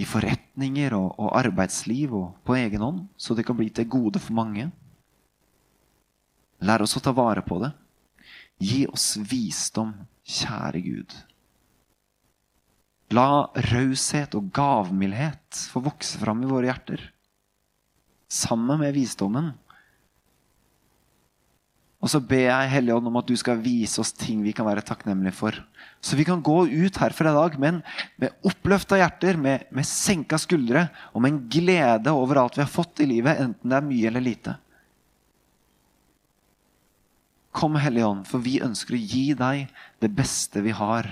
i 0.01 0.07
forretninger 0.09 0.95
og, 0.97 1.09
og 1.19 1.35
arbeidsliv 1.41 2.15
og 2.17 2.29
på 2.47 2.55
egen 2.57 2.85
hånd, 2.85 3.03
så 3.21 3.35
det 3.37 3.45
kan 3.49 3.59
bli 3.59 3.69
til 3.75 3.89
gode 3.91 4.23
for 4.23 4.37
mange. 4.39 4.71
Lær 6.65 6.85
oss 6.85 6.97
å 6.97 7.03
ta 7.05 7.13
vare 7.17 7.43
på 7.45 7.59
det. 7.65 7.73
Gi 8.61 8.85
oss 8.89 9.15
visdom, 9.19 9.93
kjære 10.25 10.81
Gud. 10.85 11.17
La 13.17 13.51
raushet 13.73 14.37
og 14.39 14.53
gavmildhet 14.55 15.65
få 15.73 15.83
vokse 15.83 16.21
fram 16.21 16.45
i 16.45 16.51
våre 16.51 16.71
hjerter. 16.71 17.03
Sammen 18.31 18.79
med 18.81 18.95
visdommen. 18.95 19.51
Og 22.01 22.09
så 22.09 22.21
ber 22.25 22.47
jeg 22.47 22.71
Hellige 22.73 22.97
Ånd 22.97 23.11
om 23.11 23.19
at 23.21 23.29
du 23.29 23.35
skal 23.37 23.61
vise 23.61 24.01
oss 24.01 24.15
ting 24.17 24.41
vi 24.41 24.55
kan 24.57 24.65
være 24.65 24.85
takknemlige 24.87 25.37
for. 25.37 25.57
Så 26.01 26.17
vi 26.17 26.25
kan 26.25 26.41
gå 26.41 26.63
ut 26.65 26.97
herfra 27.03 27.35
i 27.35 27.37
dag 27.37 27.59
men 27.61 27.83
med 28.23 28.33
oppløfta 28.49 28.97
hjerter, 29.03 29.37
med, 29.37 29.67
med 29.69 29.85
senka 29.85 30.39
skuldre 30.41 30.87
og 31.13 31.21
med 31.21 31.35
en 31.35 31.43
glede 31.53 32.15
over 32.17 32.41
alt 32.41 32.57
vi 32.57 32.65
har 32.65 32.73
fått 32.73 33.05
i 33.05 33.11
livet, 33.11 33.43
enten 33.43 33.69
det 33.69 33.77
er 33.77 33.89
mye 33.91 34.09
eller 34.09 34.25
lite. 34.25 34.57
Kom, 37.53 37.77
Hellige 37.77 38.09
Ånd, 38.09 38.25
for 38.31 38.41
vi 38.41 38.63
ønsker 38.65 38.97
å 38.97 39.05
gi 39.13 39.27
deg 39.37 39.69
det 40.01 40.13
beste 40.17 40.65
vi 40.65 40.73
har. 40.73 41.11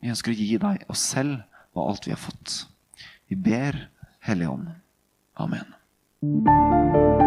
Vi 0.00 0.12
ønsker 0.14 0.32
å 0.32 0.40
gi 0.40 0.52
deg 0.62 0.86
oss 0.88 1.04
selv 1.12 1.42
og 1.76 1.90
alt 1.90 2.08
vi 2.08 2.16
har 2.16 2.22
fått. 2.22 2.62
Vi 3.28 3.36
ber, 3.36 3.90
Hellige 4.24 4.56
Ånd. 4.56 4.70
Amen. 5.36 5.75
you 6.22 7.25